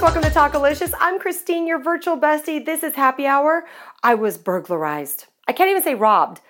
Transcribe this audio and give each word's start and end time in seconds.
welcome 0.00 0.22
to 0.22 0.30
Talkalicious. 0.30 0.92
I'm 0.98 1.18
Christine, 1.18 1.66
your 1.66 1.78
virtual 1.78 2.18
bestie. 2.18 2.64
This 2.64 2.82
is 2.82 2.94
happy 2.94 3.26
hour. 3.26 3.64
I 4.02 4.14
was 4.14 4.36
burglarized. 4.36 5.26
I 5.46 5.52
can't 5.52 5.70
even 5.70 5.82
say 5.82 5.94
robbed. 5.94 6.40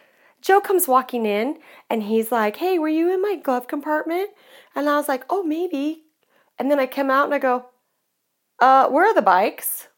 Joe 0.41 0.61
comes 0.61 0.89
walking 0.89 1.27
in 1.27 1.59
and 1.91 2.05
he's 2.05 2.33
like, 2.33 2.57
Hey, 2.57 2.79
were 2.79 2.89
you 2.89 3.13
in 3.13 3.21
my 3.21 3.37
glove 3.37 3.69
compartment? 3.69 4.31
And 4.75 4.89
I 4.89 4.97
was 4.97 5.09
like, 5.09 5.25
Oh, 5.29 5.43
maybe. 5.43 6.05
And 6.59 6.71
then 6.71 6.81
I 6.81 6.87
come 6.87 7.11
out 7.11 7.27
and 7.27 7.35
I 7.35 7.39
go, 7.39 7.67
Uh, 8.61 8.89
where 8.89 9.11
are 9.11 9.15
the 9.15 9.23
bikes? 9.23 9.89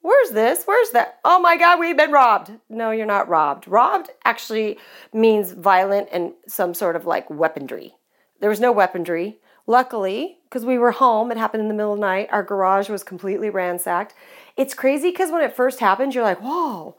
Where's 0.00 0.30
this? 0.30 0.64
Where's 0.64 0.90
that? 0.90 1.18
Oh 1.24 1.38
my 1.38 1.56
God, 1.56 1.78
we've 1.78 1.96
been 1.96 2.12
robbed. 2.12 2.52
No, 2.70 2.90
you're 2.90 3.06
not 3.06 3.28
robbed. 3.28 3.68
Robbed 3.68 4.10
actually 4.24 4.78
means 5.12 5.52
violent 5.52 6.08
and 6.10 6.32
some 6.46 6.74
sort 6.74 6.96
of 6.96 7.06
like 7.06 7.28
weaponry. 7.28 7.94
There 8.40 8.50
was 8.50 8.60
no 8.60 8.72
weaponry. 8.72 9.40
Luckily, 9.66 10.37
because 10.48 10.64
we 10.64 10.78
were 10.78 10.92
home, 10.92 11.30
it 11.30 11.36
happened 11.36 11.62
in 11.62 11.68
the 11.68 11.74
middle 11.74 11.92
of 11.92 11.98
the 11.98 12.06
night. 12.06 12.28
Our 12.32 12.42
garage 12.42 12.88
was 12.88 13.02
completely 13.02 13.50
ransacked. 13.50 14.14
It's 14.56 14.74
crazy 14.74 15.10
because 15.10 15.30
when 15.30 15.42
it 15.42 15.54
first 15.54 15.80
happened, 15.80 16.14
you're 16.14 16.24
like, 16.24 16.40
whoa. 16.40 16.96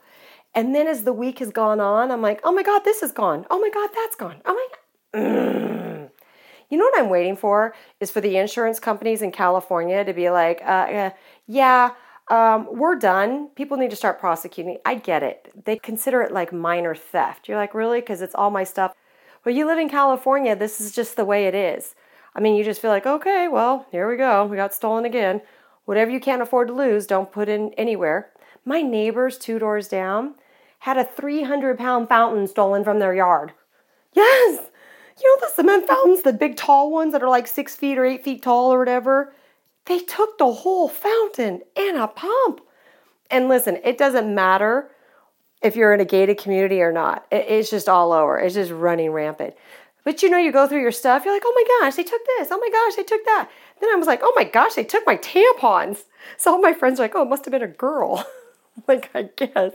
And 0.54 0.74
then 0.74 0.86
as 0.86 1.04
the 1.04 1.12
week 1.12 1.38
has 1.40 1.50
gone 1.50 1.80
on, 1.80 2.10
I'm 2.10 2.22
like, 2.22 2.40
oh 2.44 2.52
my 2.52 2.62
God, 2.62 2.82
this 2.84 3.02
is 3.02 3.12
gone. 3.12 3.46
Oh 3.50 3.60
my 3.60 3.70
God, 3.70 3.90
that's 3.94 4.16
gone. 4.16 4.40
Oh 4.44 4.54
my 4.54 4.68
God. 5.20 6.10
You 6.70 6.78
know 6.78 6.84
what 6.84 7.00
I'm 7.00 7.10
waiting 7.10 7.36
for 7.36 7.74
is 7.98 8.12
for 8.12 8.20
the 8.20 8.36
insurance 8.36 8.78
companies 8.78 9.22
in 9.22 9.32
California 9.32 10.04
to 10.04 10.12
be 10.12 10.30
like, 10.30 10.62
uh, 10.62 10.86
uh, 10.88 11.10
yeah, 11.48 11.90
um, 12.30 12.68
we're 12.70 12.94
done. 12.94 13.48
People 13.56 13.76
need 13.76 13.90
to 13.90 13.96
start 13.96 14.20
prosecuting. 14.20 14.78
I 14.86 14.94
get 14.94 15.24
it. 15.24 15.52
They 15.64 15.76
consider 15.76 16.22
it 16.22 16.30
like 16.30 16.52
minor 16.52 16.94
theft. 16.94 17.48
You're 17.48 17.58
like, 17.58 17.74
really? 17.74 18.00
Because 18.00 18.22
it's 18.22 18.36
all 18.36 18.50
my 18.50 18.62
stuff. 18.62 18.94
Well, 19.44 19.54
you 19.54 19.66
live 19.66 19.78
in 19.78 19.88
California. 19.88 20.54
This 20.54 20.80
is 20.80 20.92
just 20.92 21.16
the 21.16 21.24
way 21.24 21.46
it 21.46 21.56
is. 21.56 21.96
I 22.34 22.40
mean, 22.40 22.56
you 22.56 22.64
just 22.64 22.80
feel 22.80 22.90
like, 22.90 23.06
okay, 23.06 23.48
well, 23.48 23.86
here 23.90 24.08
we 24.08 24.16
go. 24.16 24.46
We 24.46 24.56
got 24.56 24.74
stolen 24.74 25.04
again. 25.04 25.42
Whatever 25.84 26.10
you 26.10 26.20
can't 26.20 26.42
afford 26.42 26.68
to 26.68 26.74
lose, 26.74 27.06
don't 27.06 27.32
put 27.32 27.48
in 27.48 27.72
anywhere. 27.74 28.30
My 28.64 28.82
neighbors 28.82 29.38
two 29.38 29.58
doors 29.58 29.88
down 29.88 30.34
had 30.80 30.96
a 30.96 31.04
300 31.04 31.78
pound 31.78 32.08
fountain 32.08 32.46
stolen 32.46 32.84
from 32.84 32.98
their 32.98 33.14
yard. 33.14 33.52
Yes! 34.12 34.70
You 35.20 35.28
know 35.28 35.46
the 35.46 35.54
cement 35.54 35.86
fountains, 35.86 36.22
the 36.22 36.32
big 36.32 36.56
tall 36.56 36.90
ones 36.90 37.12
that 37.12 37.22
are 37.22 37.28
like 37.28 37.46
six 37.46 37.76
feet 37.76 37.98
or 37.98 38.04
eight 38.04 38.24
feet 38.24 38.42
tall 38.42 38.72
or 38.72 38.78
whatever? 38.78 39.34
They 39.86 39.98
took 39.98 40.38
the 40.38 40.52
whole 40.52 40.88
fountain 40.88 41.62
and 41.76 41.98
a 41.98 42.08
pump. 42.08 42.60
And 43.30 43.48
listen, 43.48 43.78
it 43.84 43.98
doesn't 43.98 44.34
matter 44.34 44.90
if 45.62 45.76
you're 45.76 45.92
in 45.92 46.00
a 46.00 46.04
gated 46.04 46.38
community 46.38 46.80
or 46.80 46.92
not. 46.92 47.26
It's 47.30 47.70
just 47.70 47.88
all 47.88 48.12
over. 48.12 48.38
It's 48.38 48.54
just 48.54 48.70
running 48.70 49.10
rampant. 49.10 49.54
But 50.04 50.22
you 50.22 50.30
know, 50.30 50.38
you 50.38 50.52
go 50.52 50.66
through 50.66 50.80
your 50.80 50.92
stuff, 50.92 51.24
you're 51.24 51.34
like, 51.34 51.42
oh 51.44 51.52
my 51.54 51.80
gosh, 51.80 51.96
they 51.96 52.02
took 52.02 52.22
this. 52.38 52.48
Oh 52.50 52.58
my 52.58 52.70
gosh, 52.70 52.96
they 52.96 53.02
took 53.02 53.24
that. 53.24 53.50
Then 53.80 53.90
I 53.92 53.96
was 53.96 54.06
like, 54.06 54.20
oh 54.22 54.32
my 54.36 54.44
gosh, 54.44 54.74
they 54.74 54.84
took 54.84 55.06
my 55.06 55.16
tampons. 55.16 56.04
So 56.36 56.52
all 56.52 56.60
my 56.60 56.72
friends 56.72 56.98
are 56.98 57.04
like, 57.04 57.14
oh, 57.14 57.22
it 57.22 57.28
must 57.28 57.44
have 57.44 57.52
been 57.52 57.62
a 57.62 57.68
girl. 57.68 58.24
like, 58.88 59.10
I 59.14 59.22
guess. 59.36 59.72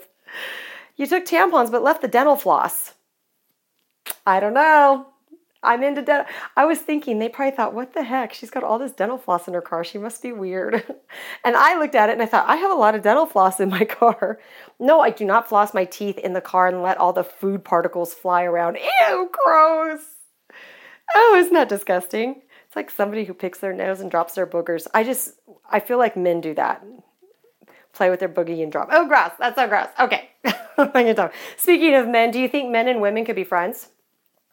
You 0.95 1.07
took 1.07 1.25
tampons 1.25 1.71
but 1.71 1.83
left 1.83 2.01
the 2.01 2.07
dental 2.07 2.35
floss. 2.35 2.93
I 4.25 4.39
don't 4.39 4.53
know. 4.53 5.07
I'm 5.65 5.83
into 5.83 6.01
dental. 6.01 6.31
I 6.55 6.65
was 6.65 6.79
thinking 6.79 7.17
they 7.17 7.27
probably 7.27 7.55
thought, 7.55 7.73
what 7.73 7.93
the 7.93 8.03
heck? 8.03 8.33
She's 8.33 8.51
got 8.51 8.63
all 8.63 8.77
this 8.77 8.91
dental 8.91 9.17
floss 9.17 9.47
in 9.47 9.53
her 9.53 9.61
car. 9.61 9.83
She 9.83 9.97
must 9.97 10.21
be 10.21 10.31
weird. 10.31 10.75
and 11.43 11.55
I 11.55 11.77
looked 11.79 11.95
at 11.95 12.09
it 12.09 12.13
and 12.13 12.21
I 12.21 12.27
thought, 12.27 12.47
I 12.47 12.57
have 12.57 12.71
a 12.71 12.75
lot 12.75 12.95
of 12.95 13.01
dental 13.01 13.25
floss 13.25 13.59
in 13.59 13.69
my 13.69 13.83
car. 13.85 14.39
No, 14.79 15.01
I 15.01 15.09
do 15.09 15.25
not 15.25 15.49
floss 15.49 15.73
my 15.73 15.85
teeth 15.85 16.17
in 16.17 16.33
the 16.33 16.41
car 16.41 16.67
and 16.67 16.81
let 16.81 16.97
all 16.97 17.13
the 17.13 17.23
food 17.23 17.63
particles 17.63 18.13
fly 18.13 18.43
around. 18.43 18.77
Ew, 19.09 19.29
gross. 19.31 20.14
Oh, 21.13 21.35
isn't 21.37 21.53
that 21.53 21.69
disgusting? 21.69 22.41
It's 22.65 22.75
like 22.75 22.89
somebody 22.89 23.25
who 23.25 23.33
picks 23.33 23.59
their 23.59 23.73
nose 23.73 23.99
and 24.01 24.09
drops 24.09 24.33
their 24.33 24.47
boogers. 24.47 24.87
I 24.93 25.03
just, 25.03 25.35
I 25.69 25.79
feel 25.79 25.97
like 25.97 26.17
men 26.17 26.41
do 26.41 26.53
that. 26.55 26.83
Play 27.93 28.09
with 28.09 28.19
their 28.19 28.29
boogie 28.29 28.63
and 28.63 28.71
drop. 28.71 28.89
Oh, 28.91 29.07
gross. 29.07 29.31
That's 29.39 29.55
so 29.55 29.67
gross. 29.67 29.87
Okay. 29.99 30.29
Speaking 31.57 31.95
of 31.95 32.07
men, 32.07 32.31
do 32.31 32.39
you 32.39 32.47
think 32.49 32.69
men 32.69 32.87
and 32.87 33.01
women 33.01 33.23
could 33.23 33.35
be 33.35 33.45
friends? 33.45 33.89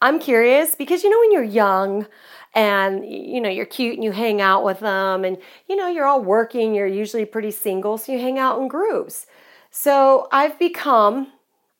I'm 0.01 0.19
curious 0.19 0.75
because 0.75 1.03
you 1.03 1.09
know 1.09 1.19
when 1.19 1.31
you're 1.31 1.43
young 1.43 2.07
and 2.53 3.05
you 3.05 3.39
know 3.39 3.49
you're 3.49 3.65
cute 3.65 3.95
and 3.95 4.03
you 4.03 4.11
hang 4.11 4.41
out 4.41 4.63
with 4.63 4.79
them 4.81 5.23
and 5.23 5.37
you 5.69 5.77
know 5.77 5.87
you're 5.87 6.05
all 6.05 6.21
working, 6.21 6.75
you're 6.75 6.87
usually 6.87 7.25
pretty 7.25 7.51
single, 7.51 7.97
so 7.97 8.11
you 8.11 8.19
hang 8.19 8.37
out 8.37 8.59
in 8.59 8.67
groups. 8.67 9.25
So 9.71 10.27
I've 10.31 10.59
become, 10.59 11.31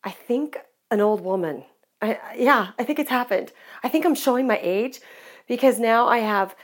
I 0.04 0.12
think, 0.12 0.58
an 0.90 1.02
old 1.02 1.22
woman. 1.22 1.66
I, 2.04 2.20
yeah, 2.38 2.72
I 2.78 2.84
think 2.84 3.00
it's 3.00 3.10
happened. 3.10 3.52
I 3.84 3.90
think 3.90 4.06
I'm 4.06 4.16
showing 4.16 4.46
my 4.46 4.60
age 4.62 5.00
because 5.48 5.80
now 5.80 6.08
I 6.08 6.20
have 6.20 6.56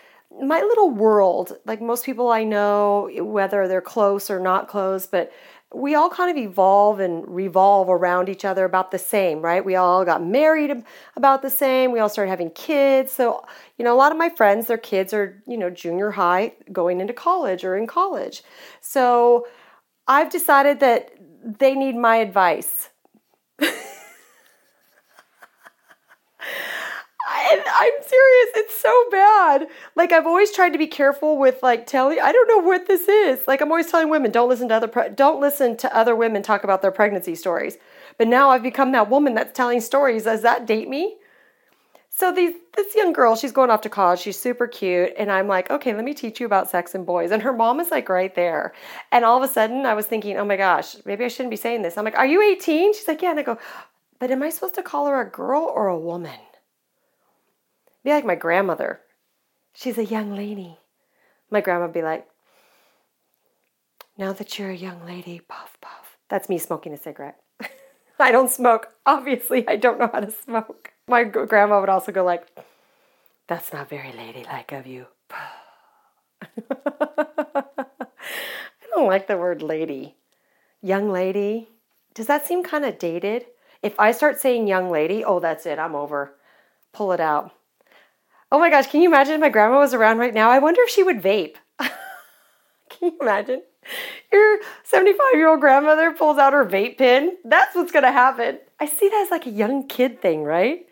my 0.42 0.60
little 0.60 0.90
world. 0.92 1.58
Like 1.66 1.82
most 1.82 2.06
people 2.06 2.30
I 2.30 2.44
know, 2.44 3.10
whether 3.22 3.68
they're 3.68 3.82
close 3.82 4.30
or 4.30 4.40
not 4.40 4.68
close, 4.68 5.08
but 5.08 5.32
we 5.74 5.96
all 5.96 6.10
kind 6.10 6.32
of 6.32 6.38
evolve 6.38 7.00
and 7.00 7.26
revolve 7.28 7.90
around 7.90 8.28
each 8.28 8.44
other 8.44 8.66
about 8.66 8.92
the 8.92 8.98
same, 8.98 9.40
right? 9.40 9.64
We 9.64 9.76
all 9.76 10.04
got 10.04 10.24
married 10.24 10.84
about 11.16 11.42
the 11.42 11.50
same. 11.50 11.92
We 11.92 12.00
all 12.00 12.10
started 12.10 12.32
having 12.32 12.50
kids. 12.50 13.14
So, 13.14 13.46
you 13.78 13.86
know, 13.86 13.94
a 13.94 13.98
lot 13.98 14.12
of 14.12 14.18
my 14.18 14.30
friends, 14.30 14.68
their 14.68 14.80
kids 14.80 15.14
are, 15.14 15.42
you 15.48 15.58
know, 15.58 15.70
junior 15.70 16.12
high 16.12 16.54
going 16.72 17.00
into 17.00 17.14
college 17.14 17.64
or 17.64 17.78
in 17.78 17.86
college. 17.88 18.42
So 18.82 19.48
I've 20.08 20.32
decided 20.32 20.80
that 20.80 21.12
they 21.44 21.76
need 21.76 21.96
my 21.96 22.18
advice. 22.18 22.90
And 27.52 27.62
I'm 27.82 27.94
serious, 28.02 28.50
it's 28.56 28.78
so 28.78 29.06
bad. 29.10 29.68
Like 29.96 30.12
I've 30.12 30.28
always 30.28 30.52
tried 30.52 30.72
to 30.72 30.78
be 30.78 30.86
careful 30.86 31.38
with 31.38 31.64
like 31.64 31.88
telling. 31.88 32.20
I 32.20 32.34
don't 32.34 32.48
know 32.50 32.58
what 32.58 32.88
this 32.88 33.08
is. 33.08 33.48
Like 33.48 33.62
I'm 33.62 33.72
always 33.72 33.90
telling 33.90 34.10
women, 34.10 34.32
don't 34.32 34.50
listen 34.50 34.68
to 34.68 34.76
other 34.76 34.90
pre- 34.90 35.10
don't 35.10 35.40
listen 35.40 35.78
to 35.78 35.96
other 35.96 36.14
women 36.14 36.44
talk 36.44 36.66
about 36.66 36.82
their 36.82 36.92
pregnancy 36.92 37.36
stories. 37.36 37.78
But 38.18 38.28
now 38.28 38.50
I've 38.50 38.64
become 38.64 38.92
that 38.92 39.10
woman 39.10 39.34
that's 39.34 39.56
telling 39.56 39.80
stories. 39.80 40.26
Does 40.26 40.42
that 40.42 40.66
date 40.66 40.90
me? 40.90 41.16
So 42.10 42.34
these 42.34 42.54
this 42.76 42.94
young 42.96 43.14
girl, 43.14 43.38
she's 43.38 43.54
going 43.54 43.70
off 43.70 43.80
to 43.82 43.90
college. 43.90 44.20
She's 44.20 44.38
super 44.38 44.68
cute, 44.68 45.14
and 45.18 45.32
I'm 45.32 45.48
like, 45.48 45.72
okay, 45.72 45.94
let 45.94 46.04
me 46.04 46.14
teach 46.14 46.42
you 46.42 46.46
about 46.46 46.70
sex 46.70 46.94
and 46.94 47.06
boys. 47.06 47.32
And 47.32 47.42
her 47.44 47.54
mom 47.54 47.80
is 47.80 47.92
like 47.92 48.10
right 48.10 48.36
there. 48.36 48.74
And 49.14 49.24
all 49.24 49.42
of 49.42 49.50
a 49.50 49.54
sudden, 49.54 49.86
I 49.86 49.94
was 49.94 50.06
thinking, 50.06 50.36
oh 50.36 50.44
my 50.44 50.58
gosh, 50.58 50.98
maybe 51.06 51.24
I 51.24 51.30
shouldn't 51.30 51.52
be 51.52 51.56
saying 51.56 51.84
this. 51.84 51.98
I'm 51.98 52.04
like, 52.04 52.18
are 52.18 52.28
you 52.28 52.42
18? 52.42 52.94
She's 52.94 53.08
like, 53.08 53.22
yeah. 53.22 53.32
And 53.32 53.40
I 53.40 53.44
go, 53.44 53.58
but 54.20 54.32
am 54.32 54.44
I 54.44 54.50
supposed 54.50 54.76
to 54.76 54.84
call 54.84 55.08
her 55.08 55.22
a 55.22 55.30
girl 55.30 55.72
or 55.74 55.88
a 55.88 55.98
woman? 55.98 56.38
Be 58.04 58.12
like 58.12 58.26
my 58.26 58.36
grandmother. 58.36 59.02
She's 59.74 59.98
a 59.98 60.06
young 60.06 60.36
lady. 60.36 60.78
My 61.52 61.62
grandma 61.62 61.86
would 61.86 61.94
be 61.94 62.02
like, 62.02 62.28
now 64.18 64.34
that 64.34 64.60
you're 64.60 64.70
a 64.70 64.76
young 64.76 65.06
lady, 65.06 65.42
puff, 65.48 65.78
puff. 65.82 66.18
That's 66.30 66.50
me 66.50 66.58
smoking 66.58 66.94
a 66.94 66.98
cigarette. 66.98 67.40
I 68.20 68.32
don't 68.32 68.52
smoke. 68.52 68.90
Obviously, 69.06 69.68
I 69.68 69.78
don't 69.78 70.00
know 70.00 70.10
how 70.12 70.20
to 70.20 70.32
smoke. 70.32 70.92
My 71.08 71.24
grandma 71.24 71.80
would 71.80 71.90
also 71.90 72.12
go 72.12 72.24
like, 72.24 72.46
that's 73.48 73.74
not 73.74 73.90
very 73.90 74.12
ladylike 74.12 74.72
of 74.74 74.86
you. 74.86 75.08
I 75.32 75.48
don't 78.94 79.08
like 79.08 79.28
the 79.28 79.38
word 79.38 79.62
lady. 79.62 80.16
Young 80.82 81.10
lady. 81.10 81.70
Does 82.14 82.28
that 82.28 82.46
seem 82.46 82.64
kind 82.64 82.86
of 82.86 83.00
dated? 83.00 83.46
If 83.82 84.00
I 84.00 84.12
start 84.12 84.40
saying 84.40 84.68
young 84.68 84.92
lady, 84.92 85.24
oh, 85.24 85.40
that's 85.40 85.66
it. 85.66 85.80
I'm 85.80 85.96
over. 85.96 86.36
Pull 86.94 87.14
it 87.14 87.20
out. 87.20 87.52
Oh 88.52 88.60
my 88.60 88.70
gosh, 88.70 88.88
can 88.88 89.02
you 89.02 89.10
imagine 89.10 89.36
if 89.36 89.42
my 89.42 89.50
grandma 89.50 89.80
was 89.80 89.94
around 89.94 90.18
right 90.18 90.34
now? 90.34 90.50
I 90.50 90.60
wonder 90.60 90.82
if 90.82 90.90
she 90.90 91.04
would 91.04 91.22
vape. 91.22 91.56
can 91.80 91.90
you 93.02 93.18
imagine? 93.22 93.62
Your 94.32 94.60
75 94.84 95.20
year 95.36 95.50
old 95.50 95.62
grandmother 95.62 96.12
pulls 96.12 96.38
out 96.38 96.54
her 96.54 96.66
vape 96.66 96.98
pen. 96.98 97.38
That's 97.46 97.76
what's 97.76 97.92
going 97.92 98.04
to 98.04 98.12
happen. 98.12 98.60
I 98.80 98.88
see 98.88 99.08
that 99.10 99.24
as 99.26 99.32
like 99.32 99.46
a 99.46 99.52
young 99.52 99.88
kid 99.88 100.22
thing, 100.22 100.44
right? 100.44 100.88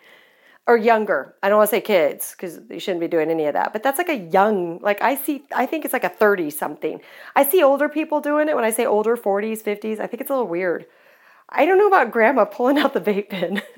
Or 0.68 0.78
younger. 0.78 1.36
I 1.42 1.50
don't 1.50 1.58
want 1.58 1.70
to 1.70 1.76
say 1.78 1.82
kids 1.82 2.32
because 2.32 2.60
you 2.70 2.80
shouldn't 2.80 3.02
be 3.02 3.08
doing 3.08 3.32
any 3.32 3.46
of 3.46 3.54
that. 3.54 3.74
But 3.74 3.84
that's 3.84 3.98
like 3.98 4.10
a 4.10 4.18
young, 4.18 4.80
like 4.80 5.02
I 5.02 5.16
see, 5.16 5.46
I 5.56 5.66
think 5.66 5.84
it's 5.86 5.94
like 5.94 6.04
a 6.04 6.10
30 6.10 6.50
something. 6.52 7.02
I 7.36 7.44
see 7.44 7.64
older 7.64 7.90
people 7.90 8.22
doing 8.22 8.50
it. 8.50 8.56
When 8.56 8.66
I 8.66 8.72
say 8.72 8.86
older, 8.86 9.18
40s, 9.18 9.64
50s, 9.64 10.00
I 10.00 10.08
think 10.08 10.22
it's 10.22 10.30
a 10.30 10.34
little 10.34 10.48
weird. 10.48 10.86
I 11.50 11.66
don't 11.66 11.78
know 11.78 11.88
about 11.88 12.12
grandma 12.12 12.46
pulling 12.46 12.78
out 12.78 12.94
the 12.94 13.00
vape 13.00 13.30
pen. 13.30 13.62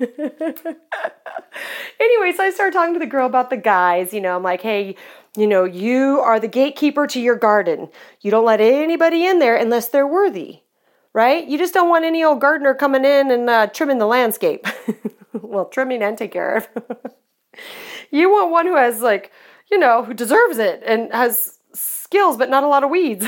anyway, 2.00 2.32
so 2.32 2.42
I 2.42 2.50
started 2.50 2.72
talking 2.72 2.94
to 2.94 3.00
the 3.00 3.06
girl 3.06 3.26
about 3.26 3.50
the 3.50 3.56
guys. 3.56 4.12
You 4.12 4.20
know, 4.20 4.34
I'm 4.34 4.42
like, 4.42 4.60
hey, 4.60 4.96
you 5.36 5.46
know, 5.46 5.64
you 5.64 6.20
are 6.20 6.40
the 6.40 6.48
gatekeeper 6.48 7.06
to 7.06 7.20
your 7.20 7.36
garden. 7.36 7.88
You 8.20 8.32
don't 8.32 8.44
let 8.44 8.60
anybody 8.60 9.24
in 9.24 9.38
there 9.38 9.54
unless 9.54 9.88
they're 9.88 10.06
worthy, 10.06 10.62
right? 11.12 11.46
You 11.46 11.58
just 11.58 11.72
don't 11.72 11.88
want 11.88 12.04
any 12.04 12.24
old 12.24 12.40
gardener 12.40 12.74
coming 12.74 13.04
in 13.04 13.30
and 13.30 13.48
uh, 13.48 13.68
trimming 13.68 13.98
the 13.98 14.06
landscape. 14.06 14.66
well, 15.32 15.66
trimming 15.66 16.02
and 16.02 16.18
take 16.18 16.32
care 16.32 16.56
of. 16.56 16.68
you 18.10 18.30
want 18.30 18.50
one 18.50 18.66
who 18.66 18.76
has, 18.76 19.00
like, 19.00 19.30
you 19.70 19.78
know, 19.78 20.02
who 20.02 20.12
deserves 20.12 20.58
it 20.58 20.82
and 20.84 21.12
has 21.12 21.58
skills 21.72 22.36
but 22.36 22.50
not 22.50 22.64
a 22.64 22.68
lot 22.68 22.82
of 22.82 22.90
weeds. 22.90 23.24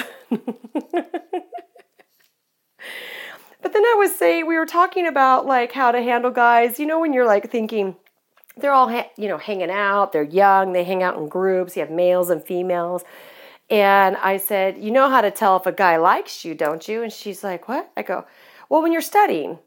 But 3.62 3.72
then 3.72 3.84
I 3.84 3.94
was 3.96 4.14
saying, 4.14 4.46
we 4.46 4.58
were 4.58 4.66
talking 4.66 5.06
about 5.06 5.46
like 5.46 5.72
how 5.72 5.92
to 5.92 6.02
handle 6.02 6.30
guys, 6.32 6.80
you 6.80 6.86
know, 6.86 7.00
when 7.00 7.12
you're 7.12 7.26
like 7.26 7.50
thinking, 7.50 7.96
they're 8.56 8.72
all, 8.72 8.90
ha- 8.90 9.10
you 9.16 9.28
know, 9.28 9.38
hanging 9.38 9.70
out, 9.70 10.12
they're 10.12 10.24
young, 10.24 10.72
they 10.72 10.84
hang 10.84 11.02
out 11.02 11.16
in 11.16 11.28
groups, 11.28 11.76
you 11.76 11.80
have 11.80 11.90
males 11.90 12.28
and 12.28 12.44
females. 12.44 13.04
And 13.70 14.16
I 14.16 14.36
said, 14.36 14.76
You 14.78 14.90
know 14.90 15.08
how 15.08 15.20
to 15.20 15.30
tell 15.30 15.56
if 15.56 15.66
a 15.66 15.72
guy 15.72 15.96
likes 15.96 16.44
you, 16.44 16.54
don't 16.54 16.86
you? 16.86 17.02
And 17.02 17.12
she's 17.12 17.42
like, 17.42 17.68
What? 17.68 17.90
I 17.96 18.02
go, 18.02 18.26
Well, 18.68 18.82
when 18.82 18.92
you're 18.92 19.00
studying, 19.00 19.58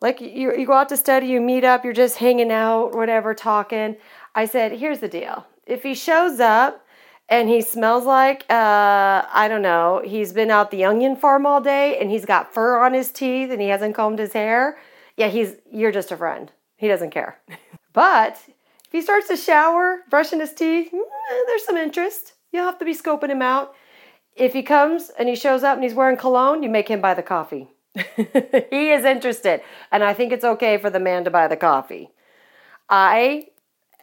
like 0.00 0.20
you, 0.20 0.54
you 0.54 0.66
go 0.66 0.74
out 0.74 0.88
to 0.90 0.96
study, 0.96 1.28
you 1.28 1.40
meet 1.40 1.64
up, 1.64 1.84
you're 1.84 1.94
just 1.94 2.18
hanging 2.18 2.52
out, 2.52 2.94
whatever, 2.94 3.34
talking. 3.34 3.96
I 4.34 4.44
said, 4.44 4.72
Here's 4.72 4.98
the 4.98 5.08
deal. 5.08 5.46
If 5.66 5.82
he 5.82 5.94
shows 5.94 6.40
up 6.40 6.83
and 7.28 7.48
he 7.48 7.62
smells 7.62 8.04
like, 8.04 8.44
uh, 8.50 9.24
I 9.32 9.46
don't 9.48 9.62
know, 9.62 10.02
he's 10.04 10.32
been 10.32 10.50
out 10.50 10.70
the 10.70 10.84
onion 10.84 11.16
farm 11.16 11.46
all 11.46 11.60
day 11.60 11.98
and 11.98 12.10
he's 12.10 12.24
got 12.24 12.52
fur 12.52 12.78
on 12.78 12.92
his 12.92 13.10
teeth 13.10 13.50
and 13.50 13.60
he 13.60 13.68
hasn't 13.68 13.94
combed 13.94 14.18
his 14.18 14.32
hair, 14.32 14.78
yeah, 15.16 15.28
he's, 15.28 15.54
you're 15.70 15.92
just 15.92 16.12
a 16.12 16.16
friend. 16.16 16.52
He 16.76 16.88
doesn't 16.88 17.10
care. 17.10 17.38
but 17.92 18.40
if 18.46 18.92
he 18.92 19.00
starts 19.00 19.28
to 19.28 19.36
shower, 19.36 20.00
brushing 20.10 20.40
his 20.40 20.52
teeth, 20.52 20.90
mm, 20.92 21.00
there's 21.46 21.64
some 21.64 21.76
interest. 21.76 22.34
You'll 22.52 22.66
have 22.66 22.78
to 22.78 22.84
be 22.84 22.94
scoping 22.94 23.30
him 23.30 23.42
out. 23.42 23.74
If 24.36 24.52
he 24.52 24.62
comes 24.62 25.10
and 25.18 25.28
he 25.28 25.36
shows 25.36 25.62
up 25.62 25.76
and 25.76 25.84
he's 25.84 25.94
wearing 25.94 26.16
cologne, 26.16 26.62
you 26.62 26.68
make 26.68 26.88
him 26.88 27.00
buy 27.00 27.14
the 27.14 27.22
coffee. 27.22 27.68
he 28.16 28.90
is 28.90 29.04
interested. 29.04 29.62
And 29.92 30.02
I 30.02 30.12
think 30.12 30.32
it's 30.32 30.44
okay 30.44 30.76
for 30.76 30.90
the 30.90 31.00
man 31.00 31.24
to 31.24 31.30
buy 31.30 31.46
the 31.46 31.56
coffee. 31.56 32.10
I 32.88 33.46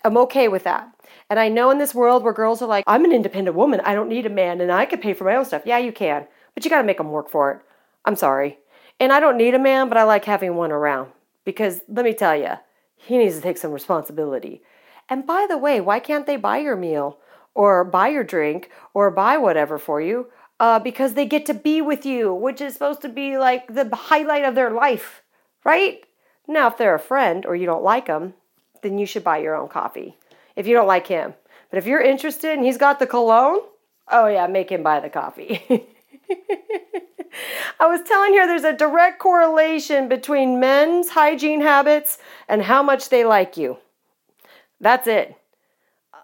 am 0.03 0.17
okay 0.17 0.47
with 0.47 0.63
that. 0.63 0.89
And 1.29 1.39
I 1.39 1.49
know 1.49 1.71
in 1.71 1.77
this 1.77 1.95
world 1.95 2.23
where 2.23 2.33
girls 2.33 2.61
are 2.61 2.67
like, 2.67 2.83
I'm 2.87 3.05
an 3.05 3.13
independent 3.13 3.55
woman. 3.55 3.81
I 3.81 3.93
don't 3.93 4.09
need 4.09 4.25
a 4.25 4.29
man 4.29 4.61
and 4.61 4.71
I 4.71 4.85
can 4.85 4.99
pay 4.99 5.13
for 5.13 5.23
my 5.23 5.35
own 5.35 5.45
stuff. 5.45 5.63
Yeah, 5.65 5.77
you 5.77 5.91
can. 5.91 6.27
But 6.53 6.63
you 6.63 6.69
got 6.69 6.81
to 6.81 6.87
make 6.87 6.97
them 6.97 7.11
work 7.11 7.29
for 7.29 7.51
it. 7.51 7.61
I'm 8.05 8.15
sorry. 8.15 8.59
And 8.99 9.11
I 9.11 9.19
don't 9.19 9.37
need 9.37 9.55
a 9.55 9.59
man, 9.59 9.89
but 9.89 9.97
I 9.97 10.03
like 10.03 10.25
having 10.25 10.55
one 10.55 10.71
around. 10.71 11.11
Because 11.45 11.81
let 11.87 12.05
me 12.05 12.13
tell 12.13 12.35
you, 12.35 12.53
he 12.95 13.17
needs 13.17 13.35
to 13.35 13.41
take 13.41 13.57
some 13.57 13.71
responsibility. 13.71 14.61
And 15.09 15.25
by 15.25 15.47
the 15.49 15.57
way, 15.57 15.81
why 15.81 15.99
can't 15.99 16.25
they 16.25 16.37
buy 16.37 16.59
your 16.59 16.75
meal 16.75 17.17
or 17.55 17.83
buy 17.83 18.09
your 18.09 18.23
drink 18.23 18.69
or 18.93 19.09
buy 19.09 19.37
whatever 19.37 19.77
for 19.77 19.99
you? 20.01 20.27
Uh, 20.59 20.77
because 20.77 21.15
they 21.15 21.25
get 21.25 21.45
to 21.47 21.53
be 21.53 21.81
with 21.81 22.05
you, 22.05 22.33
which 22.33 22.61
is 22.61 22.73
supposed 22.73 23.01
to 23.01 23.09
be 23.09 23.37
like 23.37 23.73
the 23.73 23.89
highlight 23.95 24.45
of 24.45 24.53
their 24.53 24.69
life, 24.69 25.23
right? 25.63 26.03
Now, 26.47 26.67
if 26.67 26.77
they're 26.77 26.93
a 26.93 26.99
friend 26.99 27.45
or 27.45 27.55
you 27.55 27.65
don't 27.65 27.83
like 27.83 28.05
them, 28.05 28.35
then 28.81 28.97
you 28.97 29.05
should 29.05 29.23
buy 29.23 29.37
your 29.37 29.55
own 29.55 29.67
coffee 29.67 30.17
if 30.55 30.67
you 30.67 30.73
don't 30.73 30.87
like 30.87 31.07
him. 31.07 31.33
But 31.69 31.77
if 31.77 31.85
you're 31.85 32.01
interested 32.01 32.51
and 32.51 32.65
he's 32.65 32.77
got 32.77 32.99
the 32.99 33.07
cologne, 33.07 33.61
oh 34.09 34.27
yeah, 34.27 34.47
make 34.47 34.71
him 34.71 34.83
buy 34.83 34.99
the 34.99 35.09
coffee. 35.09 35.63
I 37.79 37.87
was 37.87 38.01
telling 38.07 38.35
her 38.35 38.45
there's 38.45 38.63
a 38.63 38.73
direct 38.73 39.19
correlation 39.19 40.07
between 40.07 40.59
men's 40.59 41.09
hygiene 41.09 41.61
habits 41.61 42.17
and 42.47 42.61
how 42.61 42.83
much 42.83 43.09
they 43.09 43.23
like 43.23 43.57
you. 43.57 43.77
That's 44.79 45.07
it. 45.07 45.35
Uh, 46.13 46.17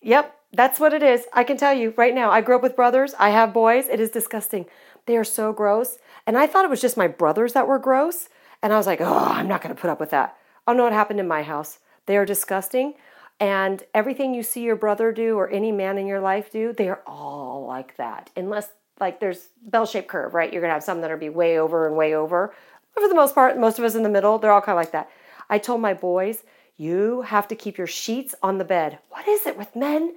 yep, 0.00 0.36
that's 0.52 0.78
what 0.78 0.92
it 0.92 1.02
is. 1.02 1.24
I 1.32 1.44
can 1.44 1.56
tell 1.56 1.72
you 1.72 1.94
right 1.96 2.14
now. 2.14 2.30
I 2.30 2.40
grew 2.40 2.56
up 2.56 2.62
with 2.62 2.76
brothers. 2.76 3.14
I 3.18 3.30
have 3.30 3.54
boys. 3.54 3.88
It 3.88 4.00
is 4.00 4.10
disgusting. 4.10 4.66
They 5.06 5.16
are 5.16 5.24
so 5.24 5.52
gross. 5.52 5.98
And 6.26 6.36
I 6.36 6.46
thought 6.46 6.64
it 6.64 6.70
was 6.70 6.80
just 6.80 6.96
my 6.96 7.08
brothers 7.08 7.54
that 7.54 7.66
were 7.66 7.78
gross. 7.78 8.28
And 8.62 8.72
I 8.72 8.76
was 8.76 8.86
like, 8.86 9.00
oh, 9.00 9.26
I'm 9.30 9.48
not 9.48 9.62
going 9.62 9.74
to 9.74 9.80
put 9.80 9.90
up 9.90 9.98
with 9.98 10.10
that. 10.10 10.36
Oh, 10.66 10.72
no, 10.72 10.84
what 10.84 10.92
happened 10.92 11.20
in 11.20 11.26
my 11.26 11.42
house. 11.42 11.78
They 12.06 12.16
are 12.16 12.26
disgusting. 12.26 12.94
And 13.40 13.82
everything 13.94 14.34
you 14.34 14.42
see 14.42 14.62
your 14.62 14.76
brother 14.76 15.10
do 15.12 15.36
or 15.36 15.48
any 15.50 15.72
man 15.72 15.98
in 15.98 16.06
your 16.06 16.20
life 16.20 16.50
do, 16.52 16.72
they 16.72 16.88
are 16.88 17.02
all 17.06 17.66
like 17.66 17.96
that. 17.96 18.30
Unless 18.36 18.68
like 19.00 19.20
there's 19.20 19.48
bell 19.62 19.86
shaped 19.86 20.08
curve, 20.08 20.34
right? 20.34 20.52
You're 20.52 20.62
gonna 20.62 20.74
have 20.74 20.84
some 20.84 21.00
that'll 21.00 21.18
be 21.18 21.28
way 21.28 21.58
over 21.58 21.86
and 21.86 21.96
way 21.96 22.14
over. 22.14 22.54
But 22.94 23.02
for 23.02 23.08
the 23.08 23.14
most 23.14 23.34
part, 23.34 23.58
most 23.58 23.78
of 23.78 23.84
us 23.84 23.94
in 23.94 24.02
the 24.02 24.08
middle, 24.08 24.38
they're 24.38 24.52
all 24.52 24.60
kind 24.60 24.78
of 24.78 24.82
like 24.82 24.92
that. 24.92 25.10
I 25.50 25.58
told 25.58 25.80
my 25.80 25.94
boys, 25.94 26.44
you 26.76 27.22
have 27.22 27.48
to 27.48 27.56
keep 27.56 27.78
your 27.78 27.86
sheets 27.86 28.34
on 28.42 28.58
the 28.58 28.64
bed. 28.64 28.98
What 29.10 29.26
is 29.26 29.46
it 29.46 29.58
with 29.58 29.74
men 29.76 30.14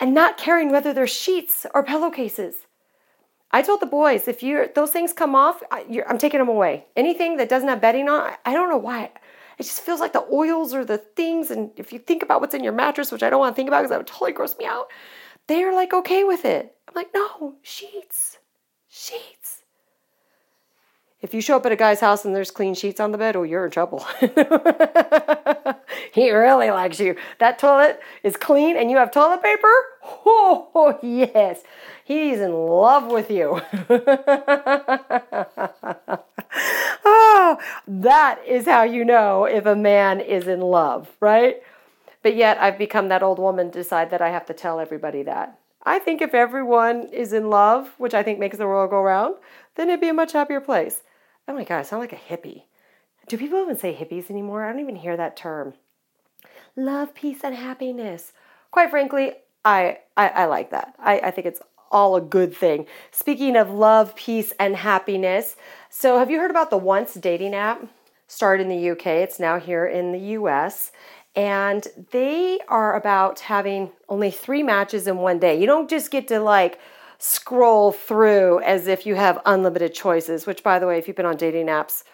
and 0.00 0.14
not 0.14 0.36
caring 0.36 0.70
whether 0.70 0.92
they're 0.92 1.06
sheets 1.06 1.64
or 1.74 1.84
pillowcases? 1.84 2.54
I 3.50 3.62
told 3.62 3.80
the 3.80 3.86
boys, 3.86 4.28
if 4.28 4.42
you 4.42 4.68
those 4.74 4.90
things 4.90 5.12
come 5.12 5.34
off, 5.34 5.62
I, 5.70 5.86
am 6.08 6.18
taking 6.18 6.38
them 6.38 6.48
away. 6.48 6.86
Anything 6.96 7.36
that 7.38 7.48
doesn't 7.48 7.68
have 7.68 7.80
bedding 7.80 8.08
on, 8.08 8.20
I, 8.20 8.36
I 8.44 8.52
don't 8.52 8.68
know 8.68 8.76
why. 8.76 9.10
It 9.58 9.64
just 9.64 9.80
feels 9.80 10.00
like 10.00 10.12
the 10.12 10.26
oils 10.32 10.72
or 10.72 10.84
the 10.84 10.98
things. 10.98 11.50
And 11.50 11.70
if 11.76 11.92
you 11.92 11.98
think 11.98 12.22
about 12.22 12.40
what's 12.40 12.54
in 12.54 12.62
your 12.64 12.72
mattress, 12.72 13.10
which 13.10 13.22
I 13.22 13.30
don't 13.30 13.40
want 13.40 13.54
to 13.54 13.56
think 13.56 13.68
about 13.68 13.80
because 13.80 13.90
that 13.90 13.98
would 13.98 14.06
totally 14.06 14.32
gross 14.32 14.56
me 14.56 14.66
out, 14.66 14.88
they're 15.48 15.74
like 15.74 15.92
okay 15.92 16.24
with 16.24 16.44
it. 16.44 16.76
I'm 16.88 16.94
like, 16.94 17.12
no, 17.14 17.56
sheets, 17.62 18.38
sheets. 18.88 19.57
If 21.20 21.34
you 21.34 21.40
show 21.40 21.56
up 21.56 21.66
at 21.66 21.72
a 21.72 21.76
guy's 21.76 21.98
house 21.98 22.24
and 22.24 22.32
there's 22.34 22.52
clean 22.52 22.74
sheets 22.74 23.00
on 23.00 23.10
the 23.10 23.18
bed, 23.18 23.34
oh, 23.34 23.42
you're 23.42 23.64
in 23.64 23.72
trouble. 23.72 24.06
he 26.12 26.30
really 26.30 26.70
likes 26.70 27.00
you. 27.00 27.16
That 27.38 27.58
toilet 27.58 28.00
is 28.22 28.36
clean 28.36 28.76
and 28.76 28.88
you 28.88 28.98
have 28.98 29.10
toilet 29.10 29.42
paper? 29.42 29.72
Oh, 30.80 30.98
yes. 31.02 31.62
He's 32.04 32.38
in 32.38 32.52
love 32.52 33.10
with 33.10 33.30
you. 33.30 33.60
oh, 37.04 37.58
that 37.86 38.40
is 38.46 38.64
how 38.64 38.84
you 38.84 39.04
know 39.04 39.44
if 39.44 39.66
a 39.66 39.76
man 39.76 40.20
is 40.20 40.46
in 40.46 40.60
love, 40.60 41.10
right? 41.20 41.62
But 42.22 42.36
yet 42.36 42.58
I've 42.58 42.78
become 42.78 43.08
that 43.08 43.22
old 43.22 43.38
woman 43.38 43.70
to 43.72 43.78
decide 43.78 44.10
that 44.10 44.22
I 44.22 44.30
have 44.30 44.46
to 44.46 44.54
tell 44.54 44.80
everybody 44.80 45.22
that. 45.24 45.58
I 45.82 45.98
think 45.98 46.22
if 46.22 46.32
everyone 46.32 47.08
is 47.12 47.32
in 47.32 47.50
love, 47.50 47.94
which 47.98 48.14
I 48.14 48.22
think 48.22 48.38
makes 48.38 48.56
the 48.56 48.66
world 48.66 48.90
go 48.90 49.02
round, 49.02 49.36
then 49.74 49.88
it'd 49.88 50.00
be 50.00 50.08
a 50.08 50.14
much 50.14 50.32
happier 50.32 50.60
place. 50.60 51.02
Oh 51.48 51.54
my 51.54 51.64
God, 51.64 51.78
I 51.78 51.82
sound 51.82 52.00
like 52.00 52.12
a 52.12 52.16
hippie. 52.16 52.64
Do 53.26 53.38
people 53.38 53.60
even 53.62 53.78
say 53.78 53.94
hippies 53.94 54.30
anymore? 54.30 54.64
I 54.64 54.70
don't 54.70 54.80
even 54.80 54.96
hear 54.96 55.16
that 55.16 55.36
term. 55.36 55.74
Love, 56.76 57.14
peace, 57.14 57.40
and 57.42 57.54
happiness. 57.54 58.32
Quite 58.70 58.90
frankly, 58.90 59.32
I, 59.64 59.98
I, 60.16 60.28
I 60.28 60.44
like 60.44 60.70
that. 60.70 60.94
I, 60.98 61.18
I 61.20 61.30
think 61.30 61.46
it's 61.46 61.60
all 61.90 62.16
a 62.16 62.20
good 62.20 62.54
thing. 62.54 62.86
Speaking 63.10 63.56
of 63.56 63.70
love, 63.70 64.14
peace, 64.14 64.52
and 64.60 64.76
happiness, 64.76 65.56
so 65.88 66.18
have 66.18 66.30
you 66.30 66.38
heard 66.38 66.50
about 66.50 66.70
the 66.70 66.76
Once 66.76 67.14
dating 67.14 67.54
app? 67.54 67.82
Started 68.26 68.64
in 68.64 68.68
the 68.68 68.90
UK, 68.90 69.06
it's 69.06 69.40
now 69.40 69.58
here 69.58 69.86
in 69.86 70.12
the 70.12 70.18
US 70.18 70.92
and 71.38 71.86
they 72.10 72.58
are 72.68 72.96
about 72.96 73.38
having 73.38 73.92
only 74.08 74.28
three 74.28 74.64
matches 74.64 75.06
in 75.06 75.18
one 75.18 75.38
day. 75.38 75.58
You 75.58 75.66
don't 75.66 75.88
just 75.88 76.10
get 76.10 76.26
to 76.28 76.40
like 76.40 76.80
scroll 77.18 77.92
through 77.92 78.60
as 78.60 78.86
if 78.86 79.04
you 79.04 79.16
have 79.16 79.40
unlimited 79.44 79.92
choices, 79.92 80.46
which, 80.46 80.62
by 80.62 80.78
the 80.78 80.86
way, 80.86 80.98
if 80.98 81.06
you've 81.06 81.16
been 81.16 81.26
on 81.26 81.36
dating 81.36 81.66
apps, 81.66 82.04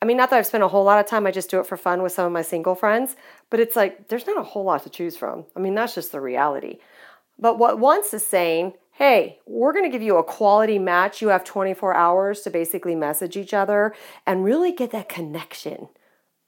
I 0.00 0.04
mean, 0.04 0.16
not 0.16 0.30
that 0.30 0.38
I've 0.38 0.46
spent 0.46 0.64
a 0.64 0.68
whole 0.68 0.84
lot 0.84 0.98
of 0.98 1.06
time, 1.06 1.26
I 1.26 1.30
just 1.30 1.50
do 1.50 1.60
it 1.60 1.66
for 1.66 1.76
fun 1.76 2.02
with 2.02 2.12
some 2.12 2.26
of 2.26 2.32
my 2.32 2.42
single 2.42 2.74
friends, 2.74 3.16
but 3.50 3.60
it's 3.60 3.76
like 3.76 4.08
there's 4.08 4.26
not 4.26 4.38
a 4.38 4.42
whole 4.42 4.64
lot 4.64 4.82
to 4.82 4.90
choose 4.90 5.16
from. 5.16 5.44
I 5.56 5.60
mean, 5.60 5.74
that's 5.74 5.94
just 5.94 6.12
the 6.12 6.20
reality. 6.20 6.78
But 7.38 7.58
what 7.58 7.78
Once 7.78 8.12
is 8.12 8.26
saying, 8.26 8.74
hey, 8.92 9.38
we're 9.46 9.72
going 9.72 9.84
to 9.84 9.90
give 9.90 10.02
you 10.02 10.16
a 10.16 10.24
quality 10.24 10.78
match. 10.78 11.22
You 11.22 11.28
have 11.28 11.44
24 11.44 11.94
hours 11.94 12.42
to 12.42 12.50
basically 12.50 12.94
message 12.94 13.36
each 13.36 13.54
other 13.54 13.94
and 14.26 14.44
really 14.44 14.72
get 14.72 14.90
that 14.90 15.08
connection. 15.08 15.88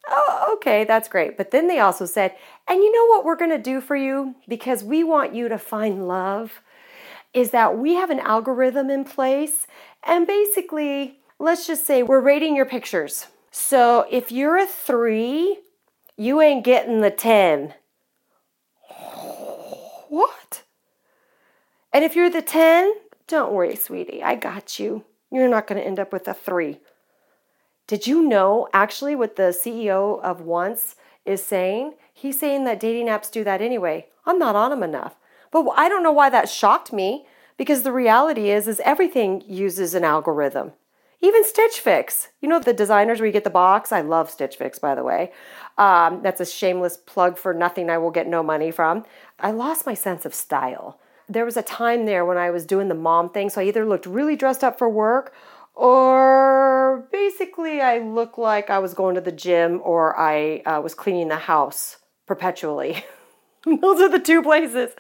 Oh, 0.09 0.55
okay, 0.57 0.85
that's 0.85 1.09
great. 1.09 1.37
But 1.37 1.51
then 1.51 1.67
they 1.67 1.79
also 1.79 2.05
said, 2.05 2.35
and 2.69 2.83
you 2.83 2.93
know 2.93 3.07
what 3.07 3.25
we're 3.25 3.37
going 3.37 3.51
to 3.51 3.59
do 3.59 3.81
for 3.81 3.97
you? 3.97 4.35
Because 4.47 4.85
we 4.85 5.03
want 5.03 5.35
you 5.35 5.49
to 5.49 5.59
find 5.59 6.07
love, 6.07 6.61
is 7.35 7.51
that 7.51 7.77
we 7.77 7.95
have 7.95 8.11
an 8.11 8.21
algorithm 8.21 8.89
in 8.89 9.05
place. 9.05 9.67
And 10.05 10.27
basically, 10.27 11.19
let's 11.39 11.67
just 11.67 11.87
say 11.87 12.03
we're 12.03 12.21
rating 12.21 12.57
your 12.57 12.65
pictures. 12.65 13.27
So 13.51 14.07
if 14.11 14.33
you're 14.33 14.57
a 14.57 14.67
three, 14.67 15.59
you 16.17 16.41
ain't 16.41 16.65
getting 16.65 17.01
the 17.01 17.11
10. 17.11 17.75
What? 20.09 20.63
And 21.93 22.05
if 22.05 22.15
you're 22.15 22.31
the 22.31 22.43
10, 22.43 22.95
don't 23.27 23.53
worry, 23.53 23.75
sweetie, 23.77 24.23
I 24.23 24.37
got 24.37 24.79
you. 24.79 25.05
You're 25.31 25.49
not 25.49 25.67
going 25.67 25.81
to 25.81 25.87
end 25.87 25.99
up 25.99 26.13
with 26.13 26.29
a 26.29 26.35
three. 26.35 26.79
Did 27.87 28.07
you 28.07 28.23
know 28.23 28.69
actually 28.73 29.17
what 29.17 29.37
the 29.37 29.55
CEO 29.55 30.23
of 30.23 30.41
Once 30.41 30.97
is 31.25 31.45
saying? 31.45 31.95
He's 32.13 32.39
saying 32.39 32.65
that 32.65 32.81
dating 32.81 33.09
apps 33.09 33.31
do 33.31 33.45
that 33.45 33.61
anyway. 33.61 34.07
I'm 34.25 34.39
not 34.39 34.57
on 34.57 34.71
them 34.71 34.83
enough. 34.83 35.17
But 35.55 35.69
I 35.77 35.89
don't 35.89 36.03
know 36.03 36.11
why 36.11 36.31
that 36.31 36.49
shocked 36.49 36.93
me 36.93 37.29
because 37.57 37.85
the 37.85 37.93
reality 37.93 38.51
is 38.51 38.67
is 38.67 38.81
everything 38.81 39.45
uses 39.47 39.95
an 39.95 40.03
algorithm. 40.03 40.73
Even 41.21 41.45
Stitch 41.45 41.79
Fix. 41.79 42.31
You 42.41 42.49
know 42.49 42.59
the 42.59 42.73
designers 42.73 43.21
where 43.21 43.29
you 43.29 43.33
get 43.33 43.45
the 43.45 43.51
box? 43.51 43.93
I 43.93 44.01
love 44.01 44.29
Stitch 44.29 44.57
Fix, 44.57 44.81
by 44.81 44.97
the 44.97 45.05
way. 45.05 45.31
Um, 45.79 46.23
that's 46.25 46.41
a 46.41 46.45
shameless 46.45 46.97
plug 46.97 47.39
for 47.39 47.55
nothing 47.55 47.89
I 47.89 47.99
will 47.99 48.11
get 48.11 48.27
no 48.27 48.43
money 48.43 48.73
from. 48.73 49.05
I 49.39 49.53
lost 49.53 49.87
my 49.87 49.95
sense 49.95 50.27
of 50.27 50.35
style. 50.35 50.99
There 51.29 51.45
was 51.45 51.57
a 51.57 51.63
time 51.63 52.05
there 52.05 52.25
when 52.25 52.37
I 52.37 52.51
was 52.51 52.67
doing 52.67 52.89
the 52.89 52.97
mom 52.97 53.31
thing, 53.31 53.49
so 53.49 53.61
I 53.61 53.65
either 53.65 53.87
looked 53.87 54.07
really 54.07 54.35
dressed 54.35 54.65
up 54.65 54.77
for 54.77 54.91
work 54.91 55.33
or 55.77 57.07
basically 57.13 57.81
I 57.81 57.99
looked 57.99 58.39
like 58.39 58.71
I 58.71 58.81
was 58.81 58.93
going 58.93 59.15
to 59.15 59.21
the 59.21 59.31
gym 59.31 59.81
or 59.85 60.19
I 60.19 60.63
uh, 60.67 60.81
was 60.81 60.95
cleaning 60.95 61.29
the 61.29 61.37
house 61.37 61.99
perpetually. 62.27 63.05
Those 63.65 64.01
are 64.01 64.11
the 64.11 64.19
two 64.19 64.43
places. 64.43 64.91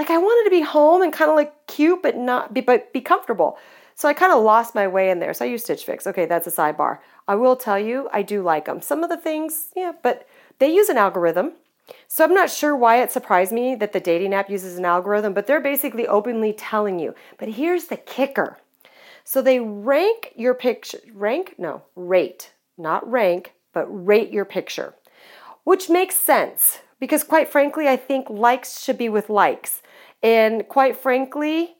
Like 0.00 0.08
I 0.08 0.16
wanted 0.16 0.44
to 0.48 0.50
be 0.50 0.62
home 0.62 1.02
and 1.02 1.12
kind 1.12 1.30
of 1.30 1.36
like 1.36 1.66
cute, 1.66 2.02
but 2.02 2.16
not 2.16 2.54
be 2.54 2.62
but 2.62 2.90
be 2.90 3.02
comfortable. 3.02 3.58
So 3.94 4.08
I 4.08 4.14
kind 4.14 4.32
of 4.32 4.42
lost 4.42 4.74
my 4.74 4.88
way 4.88 5.10
in 5.10 5.18
there. 5.18 5.34
So 5.34 5.44
I 5.44 5.48
use 5.48 5.62
Stitch 5.62 5.84
Fix. 5.84 6.06
Okay, 6.06 6.24
that's 6.24 6.46
a 6.46 6.50
sidebar. 6.50 7.00
I 7.28 7.34
will 7.34 7.54
tell 7.54 7.78
you, 7.78 8.08
I 8.10 8.22
do 8.22 8.42
like 8.42 8.64
them. 8.64 8.80
Some 8.80 9.04
of 9.04 9.10
the 9.10 9.18
things, 9.18 9.66
yeah, 9.76 9.92
but 10.02 10.26
they 10.58 10.72
use 10.72 10.88
an 10.88 10.96
algorithm. 10.96 11.52
So 12.08 12.24
I'm 12.24 12.32
not 12.32 12.48
sure 12.48 12.74
why 12.74 13.02
it 13.02 13.12
surprised 13.12 13.52
me 13.52 13.74
that 13.74 13.92
the 13.92 14.00
dating 14.00 14.32
app 14.32 14.48
uses 14.48 14.78
an 14.78 14.86
algorithm, 14.86 15.34
but 15.34 15.46
they're 15.46 15.60
basically 15.60 16.06
openly 16.06 16.54
telling 16.54 16.98
you. 16.98 17.14
But 17.36 17.50
here's 17.50 17.88
the 17.88 17.98
kicker. 17.98 18.56
So 19.22 19.42
they 19.42 19.60
rank 19.60 20.32
your 20.34 20.54
picture, 20.54 21.00
rank? 21.12 21.56
No, 21.58 21.82
rate, 21.94 22.54
not 22.78 23.06
rank, 23.06 23.52
but 23.74 23.84
rate 23.84 24.32
your 24.32 24.46
picture, 24.46 24.94
which 25.64 25.90
makes 25.90 26.16
sense 26.16 26.78
because 27.00 27.24
quite 27.24 27.50
frankly, 27.50 27.88
I 27.88 27.96
think 27.96 28.30
likes 28.30 28.80
should 28.82 28.98
be 28.98 29.08
with 29.08 29.28
likes. 29.28 29.82
And 30.22 30.68
quite 30.68 30.96
frankly, 30.96 31.74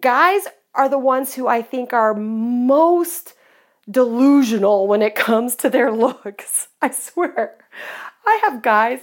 guys 0.00 0.46
are 0.74 0.88
the 0.88 0.98
ones 0.98 1.34
who 1.34 1.46
I 1.46 1.62
think 1.62 1.92
are 1.92 2.14
most 2.14 3.34
delusional 3.90 4.86
when 4.86 5.02
it 5.02 5.14
comes 5.14 5.54
to 5.56 5.70
their 5.70 5.90
looks. 6.04 6.68
I 6.82 6.90
swear. 6.90 7.56
I 8.26 8.40
have 8.44 8.62
guys. 8.62 9.00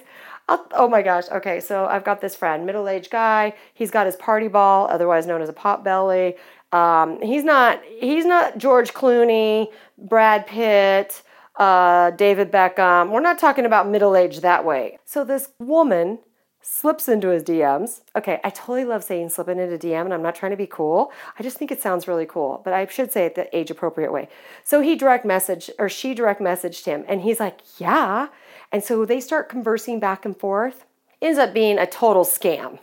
I'll, 0.48 0.68
oh 0.74 0.90
my 0.90 1.02
gosh. 1.02 1.26
Okay, 1.32 1.60
so 1.60 1.86
I've 1.86 2.04
got 2.04 2.20
this 2.20 2.36
friend, 2.36 2.66
middle 2.66 2.90
aged 2.90 3.12
guy. 3.12 3.54
He's 3.74 3.92
got 3.92 4.06
his 4.06 4.16
party 4.16 4.48
ball, 4.48 4.88
otherwise 4.88 5.26
known 5.26 5.42
as 5.42 5.50
a 5.50 5.54
pot 5.54 5.84
belly. 5.84 6.36
Um, 6.72 7.22
he's 7.22 7.44
not. 7.44 7.82
He's 8.00 8.26
not 8.26 8.58
George 8.58 8.94
Clooney, 8.94 9.68
Brad 9.98 10.48
Pitt, 10.48 11.22
uh, 11.58 12.12
David 12.12 12.52
Beckham. 12.52 13.12
We're 13.12 13.22
not 13.22 13.40
talking 13.40 13.66
about 13.66 13.88
middle 13.88 14.16
age 14.16 14.40
that 14.40 14.66
way. 14.66 15.00
So 15.06 15.24
this 15.24 15.50
woman 15.60 16.20
slips 16.62 17.10
into 17.10 17.30
his 17.30 17.44
DMs. 17.44 18.02
Okay, 18.16 18.40
I 18.44 18.50
totally 18.50 18.86
love 18.86 19.04
saying 19.04 19.30
slipping 19.30 19.60
into 19.60 19.78
DM, 19.78 20.06
and 20.06 20.14
I'm 20.14 20.22
not 20.22 20.36
trying 20.36 20.52
to 20.52 20.58
be 20.58 20.68
cool. 20.68 21.12
I 21.38 21.44
just 21.44 21.58
think 21.58 21.72
it 21.72 21.82
sounds 21.82 22.08
really 22.08 22.26
cool, 22.26 22.62
but 22.64 22.74
I 22.74 22.86
should 22.88 23.12
say 23.12 23.26
it 23.26 23.36
the 23.36 23.56
age 23.56 23.72
appropriate 23.72 24.12
way. 24.12 24.30
So 24.64 24.82
he 24.82 24.96
direct 24.96 25.26
message 25.26 25.70
or 25.80 25.90
she 25.90 26.14
direct 26.14 26.42
messaged 26.42 26.86
him, 26.86 27.04
and 27.08 27.22
he's 27.22 27.40
like, 27.40 27.60
"Yeah." 27.80 28.28
And 28.72 28.84
so 28.84 29.06
they 29.06 29.20
start 29.20 29.50
conversing 29.50 30.00
back 30.00 30.26
and 30.26 30.38
forth. 30.38 30.86
Ends 31.22 31.40
up 31.40 31.54
being 31.54 31.78
a 31.78 31.88
total 31.88 32.24
scam. 32.24 32.80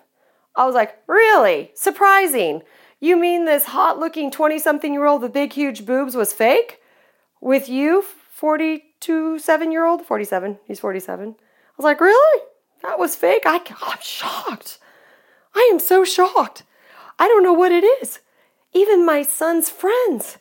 I 0.55 0.67
was 0.67 0.75
like, 0.75 0.99
"Really? 1.07 1.71
Surprising." 1.75 2.63
You 3.01 3.17
mean 3.17 3.45
this 3.45 3.67
hot 3.67 3.99
looking 3.99 4.31
20 4.31 4.59
something 4.59 4.93
year 4.93 5.07
old 5.07 5.23
with 5.23 5.33
big, 5.33 5.53
huge 5.53 5.87
boobs 5.87 6.17
was 6.17 6.33
fake? 6.33 6.81
With 7.41 7.69
you, 7.69 8.03
42, 8.03 9.39
7 9.39 9.71
year 9.71 9.85
old? 9.85 10.05
47. 10.05 10.59
He's 10.65 10.81
47. 10.81 11.37
I 11.39 11.43
was 11.77 11.85
like, 11.85 12.01
really? 12.01 12.43
That 12.89 12.99
was 12.99 13.15
fake? 13.15 13.43
I, 13.45 13.61
I'm 13.83 13.99
shocked. 14.01 14.79
I 15.55 15.69
am 15.71 15.79
so 15.79 16.05
shocked. 16.05 16.63
I 17.19 17.29
don't 17.29 17.43
know 17.43 17.53
what 17.53 17.71
it 17.71 17.85
is. 17.85 18.21
Even 18.73 19.05
my 19.05 19.23
son's 19.23 19.69
friends, 19.69 20.39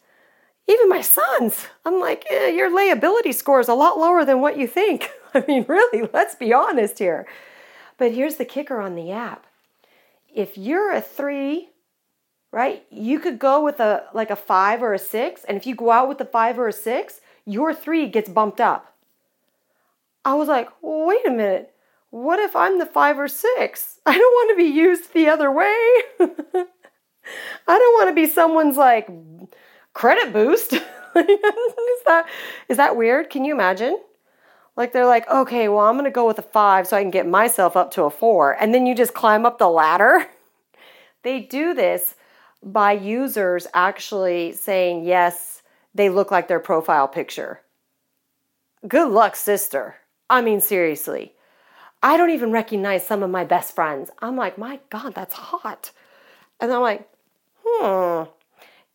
even 0.65 0.87
my 0.87 1.01
sons, 1.01 1.67
I'm 1.83 1.99
like, 1.99 2.25
eh, 2.29 2.47
your 2.47 2.71
layability 2.71 3.33
score 3.33 3.59
is 3.59 3.67
a 3.67 3.73
lot 3.73 3.97
lower 3.97 4.23
than 4.23 4.39
what 4.39 4.57
you 4.57 4.65
think. 4.65 5.09
I 5.33 5.43
mean, 5.45 5.65
really, 5.67 6.07
let's 6.13 6.35
be 6.35 6.53
honest 6.53 6.99
here. 6.99 7.27
But 7.97 8.13
here's 8.13 8.37
the 8.37 8.45
kicker 8.45 8.79
on 8.79 8.95
the 8.95 9.11
app. 9.11 9.45
If 10.33 10.57
you're 10.57 10.93
a 10.93 11.01
three 11.01 11.69
right? 12.53 12.85
You 12.89 13.19
could 13.19 13.39
go 13.39 13.61
with 13.61 13.81
a 13.81 14.05
like 14.13 14.31
a 14.31 14.35
five 14.37 14.81
or 14.81 14.93
a 14.93 14.99
six, 14.99 15.43
and 15.43 15.57
if 15.57 15.67
you 15.67 15.75
go 15.75 15.91
out 15.91 16.07
with 16.07 16.21
a 16.21 16.25
five 16.25 16.57
or 16.57 16.69
a 16.69 16.73
six, 16.73 17.19
your 17.45 17.73
three 17.73 18.07
gets 18.07 18.29
bumped 18.29 18.61
up. 18.61 18.95
I 20.23 20.33
was 20.35 20.47
like, 20.47 20.69
wait 20.81 21.27
a 21.27 21.29
minute. 21.29 21.73
What 22.09 22.39
if 22.39 22.55
I'm 22.55 22.79
the 22.79 22.85
five 22.85 23.19
or 23.19 23.27
six? 23.27 23.99
I 24.05 24.17
don't 24.17 24.21
want 24.21 24.51
to 24.51 24.63
be 24.63 24.69
used 24.69 25.13
the 25.13 25.27
other 25.27 25.51
way. 25.51 25.65
I 26.19 27.77
don't 27.77 27.93
want 27.95 28.09
to 28.09 28.15
be 28.15 28.27
someone's 28.27 28.77
like 28.77 29.09
credit 29.93 30.31
boost. 30.31 30.73
is 30.73 30.81
that 32.05 32.25
is 32.69 32.77
that 32.77 32.95
weird? 32.95 33.29
Can 33.29 33.43
you 33.43 33.53
imagine? 33.53 33.99
Like 34.75 34.93
they're 34.93 35.07
like, 35.07 35.27
okay, 35.29 35.67
well, 35.67 35.85
I'm 35.85 35.97
gonna 35.97 36.11
go 36.11 36.27
with 36.27 36.39
a 36.39 36.43
five 36.43 36.87
so 36.87 36.95
I 36.95 37.01
can 37.01 37.11
get 37.11 37.27
myself 37.27 37.75
up 37.75 37.91
to 37.91 38.03
a 38.03 38.09
four, 38.09 38.53
and 38.53 38.73
then 38.73 38.85
you 38.85 38.95
just 38.95 39.13
climb 39.13 39.45
up 39.45 39.57
the 39.57 39.69
ladder. 39.69 40.27
they 41.23 41.41
do 41.41 41.73
this 41.73 42.15
by 42.63 42.91
users 42.93 43.67
actually 43.73 44.53
saying, 44.53 45.03
yes, 45.03 45.61
they 45.93 46.09
look 46.09 46.31
like 46.31 46.47
their 46.47 46.59
profile 46.59 47.07
picture. 47.07 47.61
Good 48.87 49.09
luck, 49.09 49.35
sister. 49.35 49.95
I 50.29 50.41
mean, 50.41 50.61
seriously. 50.61 51.33
I 52.01 52.17
don't 52.17 52.29
even 52.29 52.51
recognize 52.51 53.05
some 53.05 53.23
of 53.23 53.29
my 53.29 53.43
best 53.43 53.73
friends. 53.73 54.11
I'm 54.19 54.35
like, 54.35 54.57
my 54.57 54.79
God, 54.89 55.15
that's 55.15 55.33
hot. 55.33 55.91
And 56.59 56.71
I'm 56.71 56.81
like, 56.81 57.09
hmm. 57.65 58.23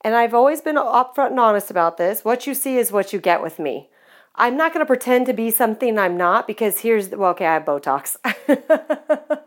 And 0.04 0.14
I've 0.14 0.34
always 0.34 0.60
been 0.60 0.76
upfront 0.76 1.30
and 1.30 1.40
honest 1.40 1.70
about 1.70 1.96
this. 1.96 2.24
What 2.24 2.46
you 2.46 2.54
see 2.54 2.76
is 2.76 2.92
what 2.92 3.12
you 3.12 3.20
get 3.20 3.42
with 3.42 3.58
me. 3.58 3.88
I'm 4.34 4.56
not 4.56 4.72
going 4.72 4.80
to 4.80 4.86
pretend 4.86 5.26
to 5.26 5.32
be 5.32 5.50
something 5.50 5.98
I'm 5.98 6.16
not 6.16 6.46
because 6.46 6.80
here's, 6.80 7.10
well, 7.10 7.30
okay, 7.30 7.46
I 7.46 7.54
have 7.54 7.64
Botox. 7.64 8.16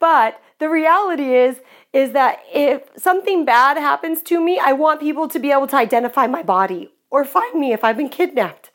but 0.00 0.42
the 0.58 0.68
reality 0.68 1.34
is, 1.34 1.60
is 1.92 2.12
that 2.12 2.40
if 2.52 2.82
something 2.96 3.44
bad 3.44 3.76
happens 3.76 4.22
to 4.22 4.40
me, 4.40 4.60
I 4.62 4.72
want 4.72 5.00
people 5.00 5.28
to 5.28 5.38
be 5.38 5.52
able 5.52 5.68
to 5.68 5.76
identify 5.76 6.26
my 6.26 6.42
body 6.42 6.92
or 7.10 7.24
find 7.24 7.58
me 7.58 7.72
if 7.72 7.84
I've 7.84 7.96
been 7.96 8.08
kidnapped. 8.08 8.70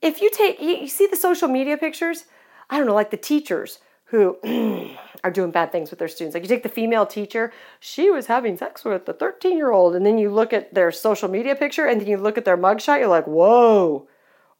If 0.00 0.20
you 0.20 0.30
take, 0.30 0.60
you 0.60 0.88
see 0.88 1.06
the 1.06 1.16
social 1.16 1.48
media 1.48 1.76
pictures, 1.76 2.24
I 2.72 2.78
don't 2.78 2.86
know, 2.86 2.94
like 2.94 3.10
the 3.10 3.18
teachers 3.18 3.80
who 4.04 4.38
are 5.24 5.30
doing 5.30 5.50
bad 5.50 5.70
things 5.70 5.90
with 5.90 5.98
their 5.98 6.08
students. 6.08 6.32
Like 6.34 6.42
you 6.42 6.48
take 6.48 6.62
the 6.62 6.70
female 6.70 7.04
teacher, 7.04 7.52
she 7.78 8.10
was 8.10 8.26
having 8.26 8.56
sex 8.56 8.82
with 8.82 9.04
the 9.04 9.12
13 9.12 9.58
year 9.58 9.70
old, 9.70 9.94
and 9.94 10.06
then 10.06 10.16
you 10.16 10.30
look 10.30 10.54
at 10.54 10.72
their 10.72 10.90
social 10.90 11.28
media 11.28 11.54
picture 11.54 11.84
and 11.84 12.00
then 12.00 12.08
you 12.08 12.16
look 12.16 12.38
at 12.38 12.46
their 12.46 12.56
mugshot, 12.56 12.98
you're 12.98 13.08
like, 13.08 13.26
whoa, 13.26 14.08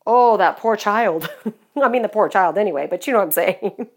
oh, 0.07 0.37
that 0.37 0.59
poor 0.59 0.76
child. 0.76 1.31
I 1.83 1.88
mean, 1.88 2.02
the 2.02 2.09
poor 2.11 2.28
child 2.28 2.59
anyway, 2.59 2.87
but 2.88 3.07
you 3.07 3.14
know 3.14 3.21
what 3.21 3.25
I'm 3.25 3.31
saying. 3.31 3.87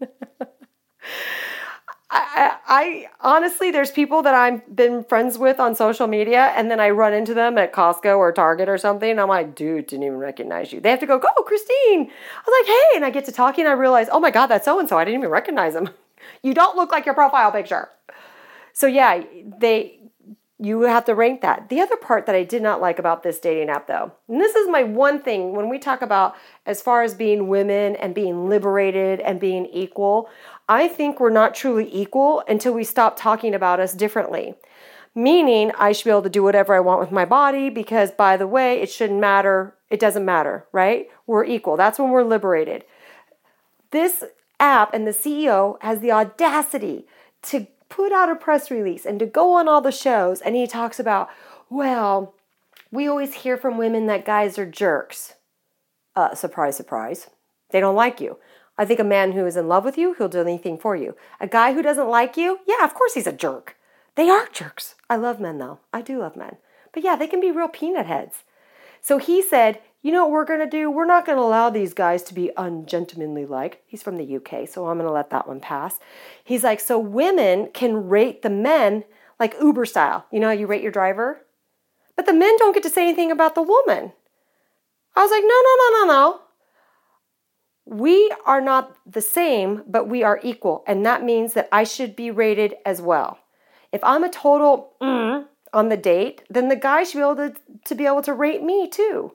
I, 2.18 2.56
I, 2.66 3.08
honestly, 3.20 3.70
there's 3.70 3.90
people 3.90 4.22
that 4.22 4.34
I've 4.34 4.74
been 4.74 5.04
friends 5.04 5.38
with 5.38 5.60
on 5.60 5.74
social 5.74 6.06
media, 6.06 6.52
and 6.56 6.70
then 6.70 6.80
I 6.80 6.90
run 6.90 7.12
into 7.12 7.34
them 7.34 7.58
at 7.58 7.72
Costco 7.72 8.16
or 8.16 8.32
Target 8.32 8.68
or 8.68 8.78
something. 8.78 9.10
And 9.10 9.20
I'm 9.20 9.28
like, 9.28 9.54
dude, 9.54 9.86
didn't 9.86 10.04
even 10.04 10.18
recognize 10.18 10.72
you. 10.72 10.80
They 10.80 10.90
have 10.90 11.00
to 11.00 11.06
go, 11.06 11.18
go, 11.18 11.28
Christine. 11.44 12.10
I 12.10 12.42
was 12.46 12.54
like, 12.60 12.66
hey, 12.66 12.96
and 12.96 13.04
I 13.04 13.10
get 13.10 13.24
to 13.26 13.32
talking, 13.32 13.64
and 13.64 13.70
I 13.70 13.74
realize, 13.74 14.08
oh 14.10 14.20
my 14.20 14.30
God, 14.30 14.46
that's 14.46 14.64
so 14.64 14.78
and 14.78 14.88
so. 14.88 14.98
I 14.98 15.04
didn't 15.04 15.20
even 15.20 15.30
recognize 15.30 15.74
them. 15.74 15.90
you 16.42 16.54
don't 16.54 16.76
look 16.76 16.90
like 16.90 17.06
your 17.06 17.14
profile 17.14 17.52
picture. 17.52 17.88
So 18.72 18.86
yeah, 18.86 19.22
they 19.58 20.00
you 20.58 20.82
have 20.82 21.04
to 21.04 21.14
rank 21.14 21.42
that. 21.42 21.68
The 21.68 21.80
other 21.80 21.96
part 21.96 22.24
that 22.26 22.34
I 22.34 22.42
did 22.42 22.62
not 22.62 22.80
like 22.80 22.98
about 22.98 23.22
this 23.22 23.38
dating 23.38 23.68
app, 23.68 23.86
though, 23.86 24.12
and 24.26 24.40
this 24.40 24.56
is 24.56 24.68
my 24.68 24.82
one 24.84 25.20
thing 25.20 25.52
when 25.54 25.68
we 25.68 25.78
talk 25.78 26.00
about 26.00 26.34
as 26.64 26.80
far 26.80 27.02
as 27.02 27.14
being 27.14 27.48
women 27.48 27.94
and 27.96 28.14
being 28.14 28.48
liberated 28.48 29.20
and 29.20 29.38
being 29.38 29.66
equal, 29.66 30.30
I 30.68 30.88
think 30.88 31.20
we're 31.20 31.30
not 31.30 31.54
truly 31.54 31.88
equal 31.94 32.42
until 32.48 32.72
we 32.72 32.84
stop 32.84 33.16
talking 33.16 33.54
about 33.54 33.80
us 33.80 33.94
differently. 33.94 34.54
Meaning, 35.14 35.72
I 35.78 35.92
should 35.92 36.04
be 36.04 36.10
able 36.10 36.22
to 36.22 36.28
do 36.28 36.42
whatever 36.42 36.74
I 36.74 36.80
want 36.80 37.00
with 37.00 37.12
my 37.12 37.24
body 37.24 37.70
because, 37.70 38.10
by 38.10 38.36
the 38.36 38.46
way, 38.46 38.80
it 38.82 38.90
shouldn't 38.90 39.20
matter. 39.20 39.74
It 39.88 40.00
doesn't 40.00 40.24
matter, 40.24 40.66
right? 40.72 41.08
We're 41.26 41.44
equal. 41.44 41.76
That's 41.76 41.98
when 41.98 42.10
we're 42.10 42.24
liberated. 42.24 42.84
This 43.92 44.24
app 44.60 44.92
and 44.92 45.06
the 45.06 45.12
CEO 45.12 45.78
has 45.80 46.00
the 46.00 46.12
audacity 46.12 47.06
to 47.42 47.66
put 47.88 48.12
out 48.12 48.30
a 48.30 48.34
press 48.34 48.70
release 48.70 49.06
and 49.06 49.18
to 49.20 49.26
go 49.26 49.54
on 49.54 49.68
all 49.68 49.80
the 49.80 49.92
shows. 49.92 50.40
And 50.40 50.54
he 50.54 50.66
talks 50.66 50.98
about, 50.98 51.30
well, 51.70 52.34
we 52.90 53.06
always 53.06 53.34
hear 53.34 53.56
from 53.56 53.78
women 53.78 54.06
that 54.06 54.26
guys 54.26 54.58
are 54.58 54.66
jerks. 54.66 55.34
Uh, 56.14 56.34
surprise, 56.34 56.76
surprise. 56.76 57.28
They 57.70 57.80
don't 57.80 57.96
like 57.96 58.20
you. 58.20 58.38
I 58.78 58.84
think 58.84 59.00
a 59.00 59.04
man 59.04 59.32
who 59.32 59.46
is 59.46 59.56
in 59.56 59.68
love 59.68 59.84
with 59.84 59.96
you, 59.96 60.14
he'll 60.14 60.28
do 60.28 60.40
anything 60.40 60.78
for 60.78 60.96
you. 60.96 61.16
A 61.40 61.46
guy 61.46 61.72
who 61.72 61.82
doesn't 61.82 62.08
like 62.08 62.36
you, 62.36 62.60
yeah, 62.66 62.84
of 62.84 62.94
course 62.94 63.14
he's 63.14 63.26
a 63.26 63.32
jerk. 63.32 63.76
They 64.14 64.28
are 64.28 64.48
jerks. 64.52 64.94
I 65.08 65.16
love 65.16 65.40
men 65.40 65.58
though. 65.58 65.80
I 65.92 66.02
do 66.02 66.18
love 66.18 66.36
men. 66.36 66.56
But 66.92 67.04
yeah, 67.04 67.16
they 67.16 67.26
can 67.26 67.40
be 67.40 67.50
real 67.50 67.68
peanut 67.68 68.06
heads. 68.06 68.44
So 69.00 69.18
he 69.18 69.42
said, 69.42 69.80
you 70.02 70.12
know 70.12 70.24
what 70.24 70.32
we're 70.32 70.44
going 70.44 70.60
to 70.60 70.66
do? 70.66 70.90
We're 70.90 71.04
not 71.04 71.26
going 71.26 71.36
to 71.36 71.42
allow 71.42 71.68
these 71.68 71.92
guys 71.92 72.22
to 72.24 72.34
be 72.34 72.50
ungentlemanly 72.56 73.44
like. 73.44 73.82
He's 73.86 74.02
from 74.02 74.16
the 74.16 74.36
UK, 74.36 74.68
so 74.68 74.86
I'm 74.86 74.98
going 74.98 75.08
to 75.08 75.12
let 75.12 75.30
that 75.30 75.48
one 75.48 75.60
pass. 75.60 75.98
He's 76.44 76.62
like, 76.62 76.80
so 76.80 76.98
women 76.98 77.70
can 77.74 78.08
rate 78.08 78.42
the 78.42 78.50
men 78.50 79.04
like 79.40 79.56
Uber 79.60 79.84
style. 79.84 80.26
You 80.30 80.40
know 80.40 80.46
how 80.46 80.52
you 80.52 80.66
rate 80.66 80.82
your 80.82 80.92
driver? 80.92 81.44
But 82.14 82.26
the 82.26 82.32
men 82.32 82.56
don't 82.58 82.72
get 82.72 82.82
to 82.84 82.90
say 82.90 83.02
anything 83.02 83.30
about 83.30 83.54
the 83.54 83.62
woman. 83.62 84.12
I 85.14 85.22
was 85.22 85.30
like, 85.30 85.42
no, 85.42 85.48
no, 85.48 85.76
no, 85.78 85.90
no, 85.90 86.12
no. 86.12 86.40
We 87.86 88.32
are 88.44 88.60
not 88.60 88.96
the 89.06 89.22
same, 89.22 89.84
but 89.86 90.08
we 90.08 90.22
are 90.22 90.40
equal. 90.42 90.82
And 90.86 91.06
that 91.06 91.22
means 91.22 91.54
that 91.54 91.68
I 91.70 91.84
should 91.84 92.16
be 92.16 92.30
rated 92.30 92.74
as 92.84 93.00
well. 93.00 93.38
If 93.92 94.02
I'm 94.02 94.24
a 94.24 94.28
total 94.28 94.92
mm, 95.00 95.46
on 95.72 95.88
the 95.88 95.96
date, 95.96 96.42
then 96.50 96.68
the 96.68 96.76
guy 96.76 97.04
should 97.04 97.18
be 97.18 97.22
able 97.22 97.36
to, 97.36 97.54
to 97.84 97.94
be 97.94 98.06
able 98.06 98.22
to 98.22 98.34
rate 98.34 98.62
me 98.62 98.88
too. 98.88 99.32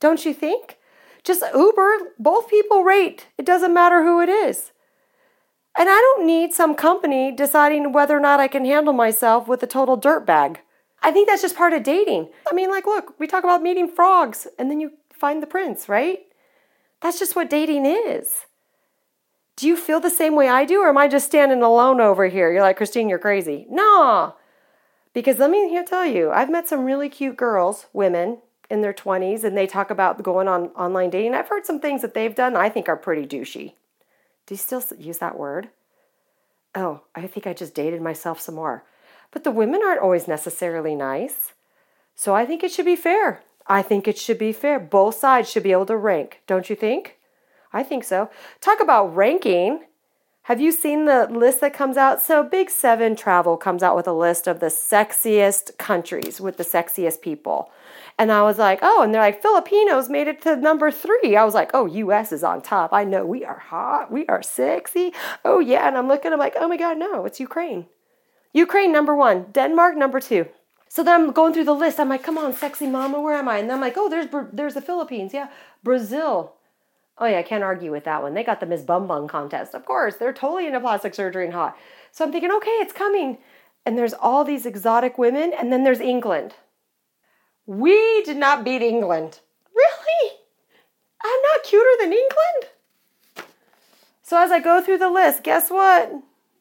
Don't 0.00 0.24
you 0.24 0.34
think? 0.34 0.78
Just 1.24 1.42
Uber, 1.54 2.12
both 2.18 2.50
people 2.50 2.84
rate. 2.84 3.28
It 3.38 3.46
doesn't 3.46 3.72
matter 3.72 4.02
who 4.02 4.20
it 4.20 4.28
is. 4.28 4.72
And 5.76 5.88
I 5.88 5.94
don't 5.94 6.26
need 6.26 6.52
some 6.52 6.74
company 6.74 7.32
deciding 7.32 7.92
whether 7.92 8.16
or 8.16 8.20
not 8.20 8.38
I 8.38 8.48
can 8.48 8.64
handle 8.64 8.92
myself 8.92 9.48
with 9.48 9.62
a 9.62 9.66
total 9.66 9.96
dirt 9.96 10.26
bag. 10.26 10.60
I 11.02 11.10
think 11.10 11.28
that's 11.28 11.42
just 11.42 11.56
part 11.56 11.72
of 11.72 11.82
dating. 11.82 12.28
I 12.50 12.54
mean, 12.54 12.70
like, 12.70 12.86
look, 12.86 13.18
we 13.18 13.26
talk 13.26 13.44
about 13.44 13.62
meeting 13.62 13.88
frogs 13.88 14.46
and 14.58 14.70
then 14.70 14.80
you 14.80 14.92
find 15.12 15.42
the 15.42 15.46
prince, 15.46 15.88
right? 15.88 16.20
That's 17.04 17.18
just 17.18 17.36
what 17.36 17.50
dating 17.50 17.84
is. 17.84 18.46
Do 19.56 19.68
you 19.68 19.76
feel 19.76 20.00
the 20.00 20.08
same 20.08 20.34
way 20.34 20.48
I 20.48 20.64
do, 20.64 20.80
or 20.80 20.88
am 20.88 20.96
I 20.96 21.06
just 21.06 21.26
standing 21.26 21.60
alone 21.60 22.00
over 22.00 22.28
here? 22.28 22.50
You're 22.50 22.62
like, 22.62 22.78
Christine, 22.78 23.10
you're 23.10 23.18
crazy. 23.18 23.66
No. 23.68 24.36
Because 25.12 25.38
let 25.38 25.50
me 25.50 25.68
here 25.68 25.84
tell 25.84 26.06
you, 26.06 26.30
I've 26.30 26.48
met 26.48 26.66
some 26.66 26.86
really 26.86 27.10
cute 27.10 27.36
girls, 27.36 27.88
women 27.92 28.38
in 28.70 28.80
their 28.80 28.94
20s, 28.94 29.44
and 29.44 29.54
they 29.54 29.66
talk 29.66 29.90
about 29.90 30.22
going 30.22 30.48
on 30.48 30.68
online 30.68 31.10
dating. 31.10 31.34
I've 31.34 31.48
heard 31.48 31.66
some 31.66 31.78
things 31.78 32.00
that 32.00 32.14
they've 32.14 32.34
done 32.34 32.56
I 32.56 32.70
think 32.70 32.88
are 32.88 32.96
pretty 32.96 33.26
douchey. 33.26 33.74
Do 34.46 34.54
you 34.54 34.56
still 34.56 34.82
use 34.98 35.18
that 35.18 35.38
word? 35.38 35.68
Oh, 36.74 37.02
I 37.14 37.26
think 37.26 37.46
I 37.46 37.52
just 37.52 37.74
dated 37.74 38.00
myself 38.00 38.40
some 38.40 38.54
more. 38.54 38.82
But 39.30 39.44
the 39.44 39.50
women 39.50 39.82
aren't 39.84 40.00
always 40.00 40.26
necessarily 40.26 40.94
nice. 40.94 41.52
So 42.14 42.34
I 42.34 42.46
think 42.46 42.64
it 42.64 42.72
should 42.72 42.86
be 42.86 42.96
fair. 42.96 43.42
I 43.66 43.82
think 43.82 44.06
it 44.06 44.18
should 44.18 44.38
be 44.38 44.52
fair. 44.52 44.78
Both 44.78 45.16
sides 45.16 45.50
should 45.50 45.62
be 45.62 45.72
able 45.72 45.86
to 45.86 45.96
rank, 45.96 46.40
don't 46.46 46.68
you 46.68 46.76
think? 46.76 47.18
I 47.72 47.82
think 47.82 48.04
so. 48.04 48.30
Talk 48.60 48.80
about 48.80 49.14
ranking. 49.14 49.80
Have 50.42 50.60
you 50.60 50.72
seen 50.72 51.06
the 51.06 51.26
list 51.30 51.62
that 51.62 51.72
comes 51.72 51.96
out? 51.96 52.20
So, 52.20 52.42
Big 52.42 52.68
Seven 52.68 53.16
Travel 53.16 53.56
comes 53.56 53.82
out 53.82 53.96
with 53.96 54.06
a 54.06 54.12
list 54.12 54.46
of 54.46 54.60
the 54.60 54.66
sexiest 54.66 55.78
countries 55.78 56.38
with 56.38 56.58
the 56.58 56.64
sexiest 56.64 57.22
people. 57.22 57.70
And 58.18 58.30
I 58.30 58.42
was 58.42 58.58
like, 58.58 58.78
oh, 58.82 59.02
and 59.02 59.12
they're 59.14 59.22
like, 59.22 59.40
Filipinos 59.40 60.10
made 60.10 60.28
it 60.28 60.42
to 60.42 60.54
number 60.54 60.90
three. 60.90 61.34
I 61.34 61.44
was 61.44 61.54
like, 61.54 61.70
oh, 61.72 61.86
US 61.86 62.30
is 62.30 62.44
on 62.44 62.60
top. 62.60 62.92
I 62.92 63.04
know 63.04 63.24
we 63.24 63.44
are 63.44 63.58
hot. 63.58 64.12
We 64.12 64.26
are 64.26 64.42
sexy. 64.42 65.14
Oh, 65.44 65.58
yeah. 65.58 65.88
And 65.88 65.96
I'm 65.96 66.08
looking, 66.08 66.32
I'm 66.32 66.38
like, 66.38 66.54
oh 66.60 66.68
my 66.68 66.76
God, 66.76 66.98
no, 66.98 67.24
it's 67.24 67.40
Ukraine. 67.40 67.86
Ukraine, 68.52 68.92
number 68.92 69.16
one. 69.16 69.46
Denmark, 69.50 69.96
number 69.96 70.20
two. 70.20 70.46
So 70.94 71.02
then 71.02 71.14
I'm 71.20 71.32
going 71.32 71.52
through 71.52 71.64
the 71.64 71.74
list. 71.74 71.98
I'm 71.98 72.08
like, 72.08 72.22
come 72.22 72.38
on, 72.38 72.52
sexy 72.52 72.86
mama, 72.86 73.20
where 73.20 73.34
am 73.34 73.48
I? 73.48 73.58
And 73.58 73.68
then 73.68 73.74
I'm 73.74 73.80
like, 73.80 73.94
oh, 73.96 74.08
there's 74.08 74.28
there's 74.52 74.74
the 74.74 74.80
Philippines. 74.80 75.34
Yeah. 75.34 75.48
Brazil. 75.82 76.52
Oh 77.18 77.26
yeah, 77.26 77.40
I 77.40 77.42
can't 77.42 77.64
argue 77.64 77.90
with 77.90 78.04
that 78.04 78.22
one. 78.22 78.34
They 78.34 78.44
got 78.44 78.60
the 78.60 78.66
Miss 78.66 78.82
Bum 78.82 79.08
Bum 79.08 79.26
contest. 79.26 79.74
Of 79.74 79.86
course, 79.86 80.14
they're 80.14 80.32
totally 80.32 80.68
into 80.68 80.78
plastic 80.78 81.16
surgery 81.16 81.46
and 81.46 81.52
hot. 81.52 81.76
So 82.12 82.24
I'm 82.24 82.30
thinking, 82.30 82.52
okay, 82.52 82.70
it's 82.78 82.92
coming. 82.92 83.38
And 83.84 83.98
there's 83.98 84.14
all 84.14 84.44
these 84.44 84.66
exotic 84.66 85.18
women, 85.18 85.52
and 85.52 85.72
then 85.72 85.82
there's 85.82 85.98
England. 85.98 86.54
We 87.66 88.22
did 88.22 88.36
not 88.36 88.64
beat 88.64 88.80
England. 88.80 89.40
Really? 89.74 90.30
I'm 91.24 91.42
not 91.52 91.64
cuter 91.64 91.90
than 91.98 92.12
England? 92.12 93.50
So 94.22 94.38
as 94.38 94.52
I 94.52 94.60
go 94.60 94.80
through 94.80 94.98
the 94.98 95.10
list, 95.10 95.42
guess 95.42 95.70
what? 95.70 96.12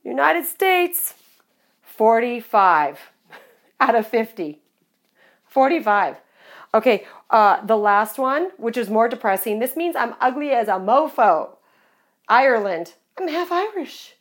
United 0.04 0.48
States, 0.48 1.14
45 1.84 3.13
out 3.84 3.96
of 3.96 4.08
50. 4.08 4.60
45. 5.48 6.18
Okay, 6.74 7.06
uh, 7.30 7.64
the 7.66 7.78
last 7.78 8.18
one, 8.18 8.50
which 8.58 8.78
is 8.78 8.90
more 8.90 9.08
depressing. 9.08 9.60
This 9.60 9.76
means 9.76 9.96
I'm 9.96 10.16
ugly 10.20 10.52
as 10.52 10.68
a 10.68 10.74
mofo. 10.74 11.58
Ireland. 12.28 12.94
I'm 13.18 13.28
half 13.28 13.52
Irish. 13.52 14.14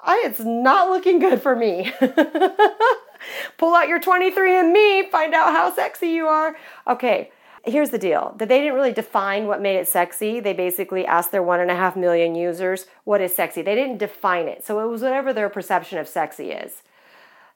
I, 0.00 0.22
it's 0.26 0.40
not 0.40 0.90
looking 0.90 1.18
good 1.18 1.42
for 1.42 1.56
me. 1.56 1.92
Pull 3.58 3.74
out 3.74 3.88
your 3.88 3.98
23andMe, 3.98 5.10
find 5.10 5.34
out 5.34 5.52
how 5.52 5.74
sexy 5.74 6.08
you 6.08 6.26
are. 6.26 6.54
Okay, 6.86 7.32
here's 7.64 7.90
the 7.90 7.98
deal 7.98 8.34
that 8.38 8.48
they 8.48 8.60
didn't 8.60 8.74
really 8.74 8.92
define 8.92 9.46
what 9.46 9.62
made 9.62 9.76
it 9.76 9.88
sexy. 9.88 10.38
They 10.38 10.52
basically 10.52 11.04
asked 11.06 11.32
their 11.32 11.42
one 11.42 11.58
and 11.58 11.70
a 11.70 11.74
half 11.74 11.96
million 11.96 12.36
users, 12.36 12.86
what 13.04 13.20
is 13.20 13.34
sexy? 13.34 13.62
They 13.62 13.74
didn't 13.74 13.98
define 13.98 14.46
it. 14.46 14.64
So 14.64 14.78
it 14.80 14.90
was 14.90 15.02
whatever 15.02 15.32
their 15.32 15.48
perception 15.48 15.98
of 15.98 16.06
sexy 16.06 16.52
is. 16.52 16.82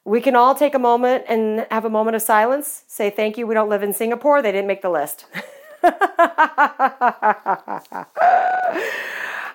We 0.03 0.19
can 0.19 0.35
all 0.35 0.55
take 0.55 0.73
a 0.73 0.79
moment 0.79 1.25
and 1.27 1.67
have 1.69 1.85
a 1.85 1.89
moment 1.89 2.15
of 2.15 2.21
silence. 2.23 2.83
Say 2.87 3.09
thank 3.09 3.37
you. 3.37 3.45
We 3.45 3.53
don't 3.53 3.69
live 3.69 3.83
in 3.83 3.93
Singapore. 3.93 4.41
They 4.41 4.51
didn't 4.51 4.67
make 4.67 4.81
the 4.81 4.89
list. 4.89 5.25
all 5.83 5.91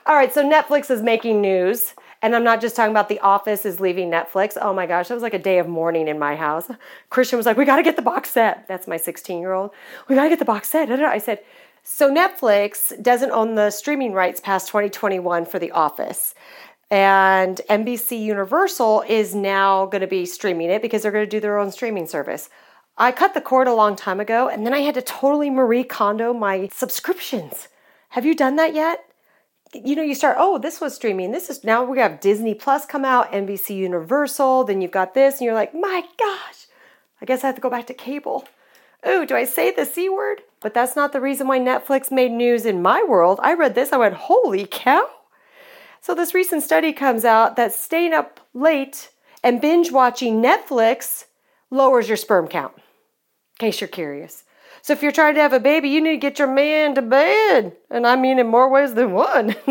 right, 0.07 0.33
so 0.33 0.49
Netflix 0.49 0.91
is 0.91 1.03
making 1.03 1.41
news. 1.41 1.95
And 2.23 2.35
I'm 2.35 2.45
not 2.45 2.61
just 2.61 2.75
talking 2.77 2.93
about 2.93 3.09
The 3.09 3.21
Office 3.21 3.67
is 3.67 3.81
leaving 3.81 4.11
Netflix. 4.11 4.57
Oh 4.61 4.73
my 4.73 4.87
gosh, 4.87 5.09
that 5.09 5.15
was 5.15 5.23
like 5.23 5.35
a 5.35 5.39
day 5.39 5.59
of 5.59 5.69
mourning 5.69 6.09
in 6.09 6.19
my 6.19 6.35
house. 6.35 6.71
Christian 7.11 7.37
was 7.37 7.47
like, 7.47 7.57
We 7.57 7.65
got 7.65 7.77
to 7.77 7.83
get 7.83 7.97
the 7.97 8.03
box 8.03 8.31
set. 8.31 8.67
That's 8.69 8.87
my 8.87 8.97
16 8.97 9.39
year 9.39 9.53
old. 9.53 9.73
We 10.09 10.15
got 10.15 10.25
to 10.25 10.29
get 10.29 10.39
the 10.39 10.45
box 10.45 10.69
set. 10.69 10.91
I 10.91 11.19
said, 11.19 11.41
So 11.83 12.13
Netflix 12.13 13.01
doesn't 13.03 13.31
own 13.33 13.55
the 13.55 13.71
streaming 13.71 14.13
rights 14.13 14.41
past 14.41 14.69
2021 14.69 15.45
for 15.45 15.59
The 15.59 15.71
Office. 15.73 16.35
And 16.91 17.61
NBC 17.69 18.21
Universal 18.23 19.03
is 19.09 19.35
now 19.35 19.87
going 19.87 20.03
to 20.03 20.07
be 20.07 20.25
streaming 20.25 20.71
it 20.71 20.83
because 20.83 21.03
they're 21.03 21.13
going 21.13 21.27
to 21.27 21.31
do 21.31 21.41
their 21.41 21.59
own 21.59 21.73
streaming 21.73 22.07
service. 22.07 22.49
I 22.97 23.13
cut 23.13 23.35
the 23.35 23.41
cord 23.41 23.67
a 23.67 23.75
long 23.75 23.97
time 23.97 24.21
ago 24.21 24.49
and 24.49 24.65
then 24.65 24.73
I 24.73 24.81
had 24.81 24.95
to 24.95 25.03
totally 25.03 25.51
Marie 25.51 25.85
Kondo 25.85 26.33
my 26.33 26.69
subscriptions. 26.73 27.69
Have 28.11 28.25
you 28.25 28.35
done 28.35 28.57
that 28.57 28.75
yet? 28.75 29.05
You 29.75 29.97
know, 29.97 30.03
you 30.03 30.15
start, 30.15 30.37
oh, 30.39 30.59
this 30.59 30.81
was 30.81 30.95
streaming. 30.95 31.33
This 31.33 31.51
is 31.51 31.65
now 31.65 31.85
we 31.85 31.99
have 31.99 32.21
Disney 32.21 32.55
Plus 32.55 32.87
come 32.87 33.05
out, 33.05 33.33
NBC 33.33 33.77
Universal, 33.77 34.65
then 34.65 34.81
you've 34.81 34.93
got 34.93 35.13
this, 35.13 35.35
and 35.35 35.43
you're 35.43 35.55
like, 35.55 35.75
my 35.75 36.05
gosh, 36.19 36.67
I 37.21 37.27
guess 37.27 37.43
I 37.43 37.49
have 37.49 37.57
to 37.57 37.61
go 37.61 37.69
back 37.69 37.87
to 37.89 37.95
cable. 37.95 38.47
Oh, 39.05 39.27
do 39.27 39.35
I 39.35 39.45
say 39.45 39.73
the 39.73 39.85
C 39.85 40.09
word? 40.09 40.43
But 40.61 40.73
that's 40.73 40.97
not 40.97 41.13
the 41.13 41.21
reason 41.21 41.49
why 41.49 41.59
Netflix 41.59 42.11
made 42.11 42.33
news 42.33 42.65
in 42.65 42.81
my 42.81 43.05
world. 43.07 43.41
I 43.43 43.55
read 43.55 43.75
this, 43.75 43.93
I 43.93 43.99
went, 43.99 44.15
holy 44.15 44.67
cow. 44.71 45.09
So, 46.01 46.15
this 46.15 46.35
recent 46.35 46.63
study 46.63 46.93
comes 46.93 47.25
out 47.25 47.57
that 47.57 47.73
staying 47.73 48.13
up 48.13 48.41
late 48.55 49.11
and 49.43 49.61
binge 49.61 49.91
watching 49.91 50.43
Netflix 50.43 51.25
lowers 51.71 52.09
your 52.09 52.17
sperm 52.17 52.49
count, 52.49 52.75
in 52.77 52.83
case 53.59 53.81
you're 53.81 53.89
curious. 53.89 54.45
So, 54.83 54.93
if 54.93 55.03
you're 55.03 55.13
trying 55.13 55.35
to 55.35 55.41
have 55.41 55.53
a 55.53 55.61
baby, 55.61 55.89
you 55.89 56.01
need 56.01 56.13
to 56.13 56.17
get 56.19 56.39
your 56.39 56.49
man 56.49 56.95
to 56.95 57.03
bed. 57.03 57.77
And 57.91 58.07
I 58.07 58.17
mean 58.17 58.39
in 58.39 58.47
more 58.47 58.71
ways 58.71 58.95
than 58.95 59.13
one. 59.13 59.57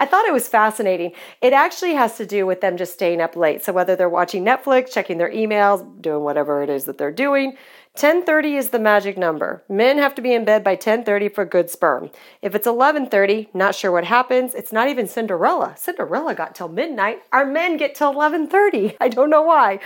I 0.00 0.06
thought 0.06 0.26
it 0.26 0.32
was 0.32 0.48
fascinating. 0.48 1.12
It 1.42 1.52
actually 1.52 1.94
has 1.94 2.16
to 2.18 2.26
do 2.26 2.46
with 2.46 2.60
them 2.60 2.76
just 2.76 2.92
staying 2.94 3.20
up 3.20 3.36
late. 3.36 3.64
So, 3.64 3.72
whether 3.72 3.96
they're 3.96 4.08
watching 4.08 4.44
Netflix, 4.44 4.92
checking 4.92 5.18
their 5.18 5.30
emails, 5.30 5.84
doing 6.00 6.22
whatever 6.22 6.62
it 6.62 6.70
is 6.70 6.84
that 6.84 6.96
they're 6.98 7.12
doing, 7.12 7.56
10:30 7.98 8.56
is 8.56 8.70
the 8.70 8.78
magic 8.78 9.18
number. 9.18 9.64
Men 9.68 9.98
have 9.98 10.14
to 10.14 10.22
be 10.22 10.32
in 10.32 10.44
bed 10.44 10.62
by 10.62 10.76
10:30 10.76 11.28
for 11.34 11.44
good 11.44 11.68
sperm. 11.68 12.10
If 12.40 12.54
it's 12.54 12.66
11:30, 12.66 13.48
not 13.52 13.74
sure 13.74 13.90
what 13.90 14.04
happens. 14.04 14.54
It's 14.54 14.70
not 14.70 14.88
even 14.88 15.08
Cinderella. 15.08 15.74
Cinderella 15.76 16.36
got 16.36 16.54
till 16.54 16.68
midnight. 16.68 17.22
Our 17.32 17.44
men 17.44 17.76
get 17.76 17.96
till 17.96 18.14
11:30. 18.14 18.96
I 19.00 19.08
don't 19.08 19.30
know 19.30 19.42
why. 19.42 19.80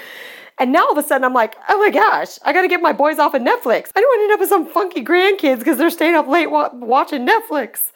And 0.58 0.72
now 0.72 0.84
all 0.84 0.92
of 0.92 0.98
a 0.98 1.02
sudden 1.02 1.24
I'm 1.24 1.32
like, 1.32 1.56
oh 1.70 1.78
my 1.78 1.88
gosh, 1.88 2.38
I 2.44 2.52
got 2.52 2.60
to 2.60 2.68
get 2.68 2.82
my 2.82 2.92
boys 2.92 3.18
off 3.18 3.32
of 3.32 3.40
Netflix. 3.40 3.90
I 3.96 4.00
don't 4.00 4.10
want 4.10 4.18
to 4.18 4.24
end 4.24 4.32
up 4.34 4.40
with 4.40 4.48
some 4.50 4.66
funky 4.66 5.02
grandkids 5.02 5.60
because 5.60 5.78
they're 5.78 5.88
staying 5.88 6.14
up 6.14 6.28
late 6.28 6.50
wa- 6.50 6.70
watching 6.74 7.26
Netflix. 7.26 7.92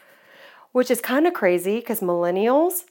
Which 0.73 0.91
is 0.91 1.03
kind 1.03 1.27
of 1.27 1.35
crazy 1.35 1.77
because 1.81 2.01
millennials, 2.01 2.85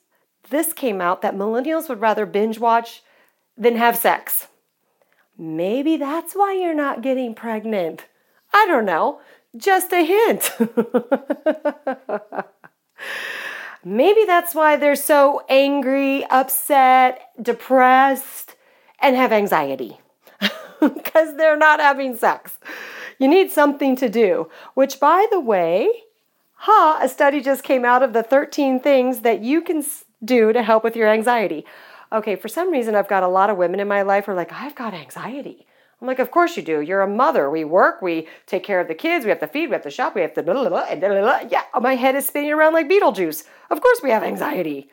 this 0.52 0.74
came 0.74 1.02
out 1.02 1.24
that 1.24 1.36
millennials 1.36 1.90
would 1.90 2.02
rather 2.02 2.28
binge 2.28 2.60
watch 2.60 3.02
than 3.58 3.78
have 3.78 3.96
sex. 3.96 4.48
Maybe 5.38 5.98
that's 5.98 6.34
why 6.34 6.54
you're 6.54 6.74
not 6.74 7.02
getting 7.02 7.36
pregnant. 7.36 8.06
I 8.54 8.66
don't 8.68 8.86
know. 8.86 9.20
Just 9.56 9.92
a 9.92 10.04
hint. 10.06 10.52
Maybe 13.84 14.26
that's 14.26 14.56
why 14.56 14.78
they're 14.78 14.96
so 14.96 15.44
angry, 15.48 16.26
upset, 16.26 17.30
depressed, 17.42 18.56
and 19.00 19.16
have 19.16 19.32
anxiety 19.32 20.00
because 20.82 21.36
they're 21.38 21.58
not 21.58 21.80
having 21.80 22.18
sex. 22.18 22.58
You 23.20 23.28
need 23.28 23.52
something 23.52 23.96
to 23.98 24.10
do, 24.10 24.50
which, 24.74 25.00
by 25.00 25.28
the 25.30 25.40
way, 25.40 25.90
ha, 26.54 27.00
a 27.02 27.08
study 27.08 27.42
just 27.42 27.64
came 27.64 27.86
out 27.86 28.02
of 28.02 28.14
the 28.14 28.24
13 28.24 28.80
things 28.80 29.20
that 29.20 29.42
you 29.42 29.62
can 29.62 29.86
do 30.24 30.52
to 30.52 30.64
help 30.64 30.84
with 30.84 30.96
your 30.96 31.08
anxiety 31.08 31.66
okay, 32.12 32.36
for 32.36 32.48
some 32.48 32.72
reason, 32.72 32.96
I've 32.96 33.08
got 33.08 33.24
a 33.24 33.28
lot 33.28 33.50
of 33.50 33.58
women 33.58 33.80
in 33.80 33.88
my 33.88 34.02
life 34.02 34.26
who 34.26 34.32
are 34.32 34.36
like, 34.36 34.52
I've 34.52 34.76
got 34.76 34.94
anxiety. 34.94 35.66
I'm 36.02 36.08
like, 36.08 36.20
of 36.20 36.32
course 36.32 36.58
you 36.58 36.64
do. 36.64 36.82
You're 36.82 37.02
a 37.02 37.08
mother. 37.08 37.50
We 37.50 37.64
work, 37.64 38.02
we 38.02 38.28
take 38.46 38.64
care 38.64 38.80
of 38.80 38.88
the 38.88 38.96
kids, 38.96 39.24
we 39.24 39.30
have 39.30 39.40
to 39.40 39.48
feed, 39.48 39.68
we 39.68 39.74
have 39.74 39.84
to 39.84 39.90
shop, 39.90 40.14
we 40.14 40.22
have 40.22 40.34
to 40.34 40.44
blah, 40.44 40.54
blah, 40.54 40.70
blah, 40.70 40.96
blah, 40.96 41.22
blah. 41.22 41.40
Yeah, 41.50 41.64
my 41.80 41.96
head 41.96 42.16
is 42.16 42.28
spinning 42.28 42.52
around 42.52 42.74
like 42.74 42.90
Beetlejuice. 42.90 43.46
Of 43.70 43.82
course 43.82 44.02
we 44.04 44.12
have 44.12 44.24
anxiety. 44.24 44.90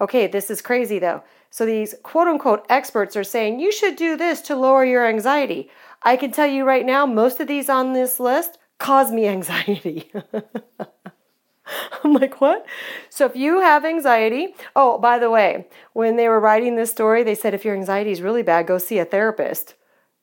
Okay, 0.00 0.26
this 0.26 0.50
is 0.50 0.60
crazy 0.60 0.98
though. 0.98 1.22
So 1.50 1.64
these 1.64 1.94
quote 2.02 2.28
unquote 2.28 2.66
experts 2.68 3.16
are 3.16 3.24
saying 3.24 3.58
you 3.58 3.72
should 3.72 3.96
do 3.96 4.16
this 4.16 4.40
to 4.42 4.56
lower 4.56 4.84
your 4.84 5.06
anxiety. 5.06 5.70
I 6.02 6.16
can 6.16 6.30
tell 6.30 6.46
you 6.46 6.64
right 6.64 6.84
now, 6.84 7.06
most 7.06 7.40
of 7.40 7.48
these 7.48 7.70
on 7.70 7.92
this 7.92 8.20
list 8.20 8.58
cause 8.78 9.10
me 9.10 9.26
anxiety. 9.38 10.12
I'm 12.04 12.12
like, 12.12 12.40
what? 12.40 12.66
So 13.10 13.26
if 13.26 13.36
you 13.36 13.60
have 13.60 13.84
anxiety, 13.84 14.54
oh, 14.76 14.98
by 14.98 15.18
the 15.18 15.30
way, 15.30 15.66
when 15.92 16.16
they 16.16 16.28
were 16.28 16.40
writing 16.40 16.76
this 16.76 16.90
story, 16.90 17.22
they 17.22 17.34
said 17.34 17.54
if 17.54 17.64
your 17.64 17.74
anxiety 17.74 18.10
is 18.10 18.22
really 18.22 18.42
bad, 18.42 18.66
go 18.66 18.78
see 18.78 18.98
a 18.98 19.04
therapist. 19.04 19.74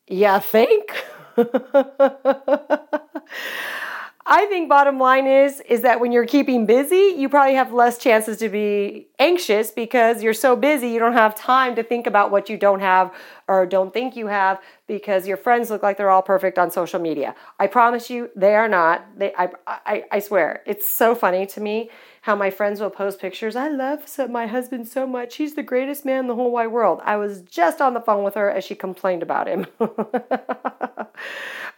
Yeah, 0.08 0.39
think. 0.39 0.91
I 4.25 4.45
think 4.45 4.69
bottom 4.69 4.99
line 4.99 5.25
is 5.25 5.62
is 5.62 5.81
that 5.81 5.99
when 5.99 6.12
you're 6.12 6.27
keeping 6.27 6.65
busy, 6.65 7.15
you 7.17 7.27
probably 7.27 7.55
have 7.55 7.73
less 7.73 7.97
chances 7.97 8.38
to 8.38 8.49
be 8.49 9.07
anxious 9.17 9.71
because 9.71 10.21
you're 10.21 10.34
so 10.34 10.55
busy 10.55 10.89
you 10.89 10.99
don't 10.99 11.13
have 11.13 11.34
time 11.34 11.75
to 11.75 11.84
think 11.84 12.05
about 12.05 12.29
what 12.29 12.49
you 12.49 12.57
don't 12.57 12.81
have 12.81 13.12
or 13.47 13.65
don't 13.65 13.93
think 13.93 14.15
you 14.15 14.27
have 14.27 14.60
because 14.88 15.27
your 15.27 15.38
friends 15.38 15.69
look 15.69 15.81
like 15.81 15.97
they're 15.97 16.12
all 16.12 16.21
perfect 16.21 16.60
on 16.60 16.69
social 16.69 16.99
media. 16.99 17.34
I 17.60 17.67
promise 17.67 18.10
you 18.10 18.29
they 18.36 18.55
are 18.55 18.67
not. 18.67 19.05
They 19.17 19.34
I 19.36 19.49
I, 19.65 20.03
I 20.12 20.19
swear. 20.19 20.62
It's 20.67 20.88
so 20.88 21.15
funny 21.15 21.47
to 21.47 21.62
me 21.62 21.89
how 22.21 22.36
my 22.36 22.51
friends 22.51 22.79
will 22.79 22.91
post 22.91 23.19
pictures. 23.19 23.55
I 23.55 23.67
love 23.67 24.03
my 24.29 24.45
husband 24.45 24.88
so 24.88 25.07
much. 25.07 25.36
He's 25.36 25.55
the 25.55 25.63
greatest 25.63 26.05
man 26.05 26.21
in 26.21 26.27
the 26.27 26.36
whole 26.36 26.51
wide 26.51 26.67
world. 26.67 27.01
I 27.03 27.17
was 27.17 27.41
just 27.41 27.81
on 27.81 27.93
the 27.93 28.01
phone 28.01 28.23
with 28.23 28.36
her 28.36 28.49
as 28.49 28.63
she 28.63 28.75
complained 28.75 29.23
about 29.23 29.47
him. 29.47 29.65
All 29.79 29.95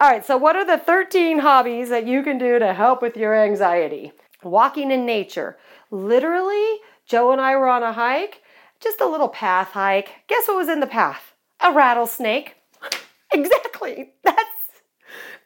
right, 0.00 0.24
so 0.24 0.36
what 0.36 0.56
are 0.56 0.66
the 0.66 0.78
13 0.78 1.38
hobbies 1.38 1.88
that 1.88 2.06
you 2.06 2.22
can 2.22 2.36
do 2.36 2.58
to 2.58 2.74
help 2.74 3.00
with 3.00 3.16
your 3.16 3.34
anxiety? 3.34 4.12
Walking 4.42 4.90
in 4.90 5.06
nature. 5.06 5.56
Literally, 5.90 6.78
Joe 7.06 7.32
and 7.32 7.40
I 7.40 7.56
were 7.56 7.68
on 7.68 7.82
a 7.82 7.92
hike, 7.92 8.42
just 8.80 9.00
a 9.00 9.06
little 9.06 9.28
path 9.28 9.68
hike. 9.68 10.10
Guess 10.28 10.48
what 10.48 10.58
was 10.58 10.68
in 10.68 10.80
the 10.80 10.86
path? 10.86 11.32
A 11.60 11.72
rattlesnake. 11.72 12.56
exactly. 13.32 14.12
That's 14.22 14.40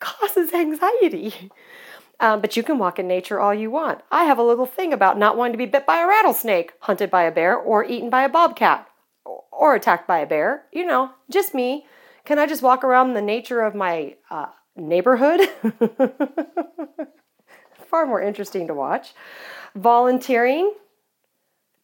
causes 0.00 0.52
anxiety. 0.52 1.50
Um, 2.20 2.40
but 2.40 2.56
you 2.56 2.62
can 2.62 2.78
walk 2.78 2.98
in 2.98 3.06
nature 3.06 3.38
all 3.38 3.54
you 3.54 3.70
want. 3.70 4.00
I 4.10 4.24
have 4.24 4.38
a 4.38 4.42
little 4.42 4.66
thing 4.66 4.92
about 4.92 5.18
not 5.18 5.36
wanting 5.36 5.52
to 5.52 5.58
be 5.58 5.66
bit 5.66 5.86
by 5.86 6.00
a 6.00 6.06
rattlesnake, 6.06 6.72
hunted 6.80 7.10
by 7.10 7.22
a 7.22 7.30
bear, 7.32 7.56
or 7.56 7.84
eaten 7.84 8.10
by 8.10 8.22
a 8.22 8.28
bobcat, 8.28 8.88
or 9.52 9.74
attacked 9.74 10.08
by 10.08 10.18
a 10.18 10.26
bear. 10.26 10.64
You 10.72 10.84
know, 10.84 11.10
just 11.30 11.54
me. 11.54 11.86
Can 12.24 12.38
I 12.38 12.46
just 12.46 12.62
walk 12.62 12.82
around 12.82 13.14
the 13.14 13.22
nature 13.22 13.62
of 13.62 13.74
my 13.74 14.16
uh, 14.30 14.46
neighborhood? 14.76 15.48
Far 17.88 18.04
more 18.04 18.20
interesting 18.20 18.66
to 18.66 18.74
watch. 18.74 19.14
Volunteering. 19.74 20.74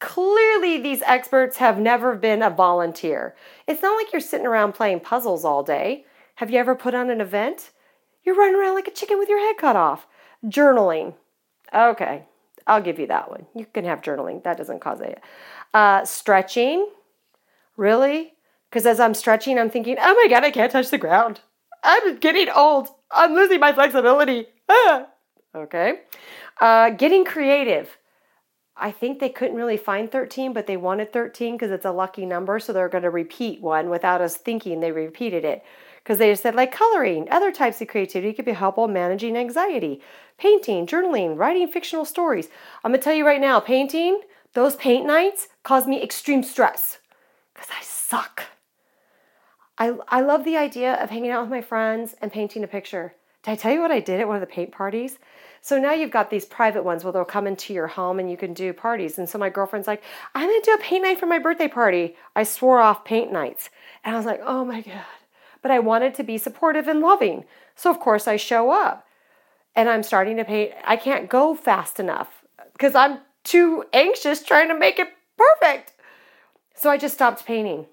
Clearly, 0.01 0.79
these 0.83 1.01
experts 1.03 1.59
have 1.59 1.79
never 1.79 2.15
been 2.15 2.43
a 2.43 2.51
volunteer. 2.51 3.35
It's 3.67 3.81
not 3.81 3.97
like 3.97 4.13
you're 4.13 4.21
sitting 4.21 4.47
around 4.47 4.75
playing 4.75 5.01
puzzles 5.01 5.45
all 5.45 5.63
day. 5.63 6.05
Have 6.37 6.51
you 6.51 6.59
ever 6.59 6.75
put 6.75 6.95
on 6.95 7.09
an 7.09 7.21
event? 7.21 7.71
You're 8.25 8.35
running 8.35 8.57
around 8.57 8.75
like 8.75 8.89
a 8.89 8.91
chicken 8.91 9.19
with 9.19 9.29
your 9.29 9.41
head 9.41 9.57
cut 9.57 9.77
off. 9.77 10.07
Journaling. 10.45 11.15
Okay, 11.75 12.25
I'll 12.67 12.83
give 12.83 12.99
you 12.99 13.07
that 13.09 13.31
one. 13.31 13.47
You 13.55 13.67
can 13.73 13.85
have 13.85 14.03
journaling. 14.03 14.43
That 14.45 14.57
doesn't 14.59 14.81
cause 14.81 15.01
it. 15.01 15.21
Uh, 15.73 16.05
stretching. 16.05 16.89
Really? 17.77 18.35
Because 18.71 18.87
as 18.87 19.01
I'm 19.01 19.15
stretching, 19.15 19.59
I'm 19.59 19.71
thinking, 19.71 19.97
oh 20.01 20.15
my 20.15 20.29
God, 20.29 20.45
I 20.45 20.51
can't 20.51 20.71
touch 20.71 20.91
the 20.91 20.99
ground. 20.99 21.41
I'm 21.83 22.19
getting 22.19 22.49
old. 22.49 22.89
I'm 23.11 23.35
losing 23.35 23.61
my 23.61 23.73
flexibility. 23.73 24.47
Ah. 24.69 25.07
Okay. 25.55 26.01
Uh, 26.61 26.91
getting 26.91 27.25
creative. 27.25 27.97
I 28.77 28.91
think 28.91 29.21
they 29.21 29.29
couldn't 29.29 29.57
really 29.57 29.77
find 29.77 30.11
13, 30.11 30.53
but 30.53 30.67
they 30.67 30.77
wanted 30.77 31.13
13 31.13 31.55
because 31.55 31.71
it's 31.71 31.85
a 31.85 31.93
lucky 31.93 32.27
number. 32.27 32.59
So 32.59 32.73
they're 32.73 32.89
going 32.89 33.05
to 33.05 33.11
repeat 33.11 33.61
one 33.61 33.89
without 33.89 34.21
us 34.21 34.37
thinking 34.37 34.81
they 34.81 34.91
repeated 34.91 35.45
it 35.45 35.63
because 36.03 36.19
they 36.19 36.35
said 36.35 36.55
like 36.55 36.73
coloring, 36.73 37.29
other 37.31 37.53
types 37.53 37.81
of 37.81 37.89
creativity 37.89 38.33
could 38.33 38.45
be 38.45 38.53
helpful 38.53 38.89
managing 38.89 39.37
anxiety, 39.37 40.03
painting, 40.39 40.87
journaling, 40.87 41.39
writing 41.39 41.69
fictional 41.69 42.05
stories. 42.05 42.49
I'm 42.83 42.93
gonna 42.93 43.03
tell 43.03 43.15
you 43.15 43.27
right 43.27 43.41
now, 43.41 43.61
painting, 43.61 44.21
those 44.53 44.77
paint 44.77 45.07
nights 45.07 45.49
cause 45.63 45.87
me 45.87 46.03
extreme 46.03 46.43
stress 46.43 46.99
because 47.53 47.69
I 47.71 47.83
suck. 47.83 48.45
I, 49.77 49.95
I 50.09 50.21
love 50.21 50.45
the 50.45 50.57
idea 50.57 50.95
of 50.95 51.11
hanging 51.11 51.31
out 51.31 51.43
with 51.43 51.51
my 51.51 51.61
friends 51.61 52.15
and 52.21 52.33
painting 52.33 52.63
a 52.63 52.69
picture. 52.69 53.15
Did 53.43 53.51
I 53.51 53.57
tell 53.57 53.73
you 53.73 53.81
what 53.81 53.91
I 53.91 54.01
did 54.01 54.21
at 54.21 54.29
one 54.29 54.37
of 54.37 54.41
the 54.41 54.47
paint 54.47 54.71
parties? 54.71 55.19
So 55.61 55.79
now 55.79 55.93
you've 55.93 56.11
got 56.11 56.31
these 56.31 56.45
private 56.45 56.85
ones 56.85 57.03
where 57.03 57.13
they'll 57.13 57.25
come 57.25 57.47
into 57.47 57.75
your 57.75 57.89
home 57.89 58.19
and 58.19 58.31
you 58.31 58.37
can 58.37 58.55
do 58.55 58.73
parties. 58.73 59.19
And 59.19 59.29
so 59.29 59.39
my 59.39 59.51
girlfriend's 59.51 59.89
like, 59.89 60.03
I'm 60.35 60.49
gonna 60.49 60.61
do 60.63 60.75
a 60.75 60.79
paint 60.79 61.03
night 61.03 61.19
for 61.19 61.27
my 61.27 61.39
birthday 61.39 61.69
party. 61.69 62.17
I 62.37 62.45
swore 62.45 62.81
off 62.81 63.05
paint 63.05 63.33
nights. 63.33 63.71
And 64.05 64.15
I 64.15 64.19
was 64.19 64.27
like, 64.27 64.41
oh 64.45 64.65
my 64.65 64.81
God 64.81 65.05
but 65.65 65.71
I 65.71 65.79
wanted 65.79 66.15
to 66.17 66.23
be 66.23 66.37
supportive 66.37 66.89
and 66.89 67.01
loving. 67.01 67.47
So, 67.75 67.91
of 67.91 67.99
course, 67.99 68.29
I 68.29 68.37
show 68.37 68.71
up 68.71 69.09
and 69.77 69.89
I'm 69.89 70.03
starting 70.03 70.37
to 70.37 70.45
paint. 70.45 70.73
I 70.85 70.97
can't 70.97 71.29
go 71.29 71.55
fast 71.55 71.99
enough 71.99 72.45
because 72.73 72.95
I'm 72.95 73.19
too 73.43 73.85
anxious 73.93 74.43
trying 74.43 74.69
to 74.69 74.79
make 74.79 74.99
it 74.99 75.09
perfect. 75.37 75.93
So 76.75 76.91
I 76.91 76.97
just 76.97 77.15
stopped 77.15 77.47
painting. 77.47 77.87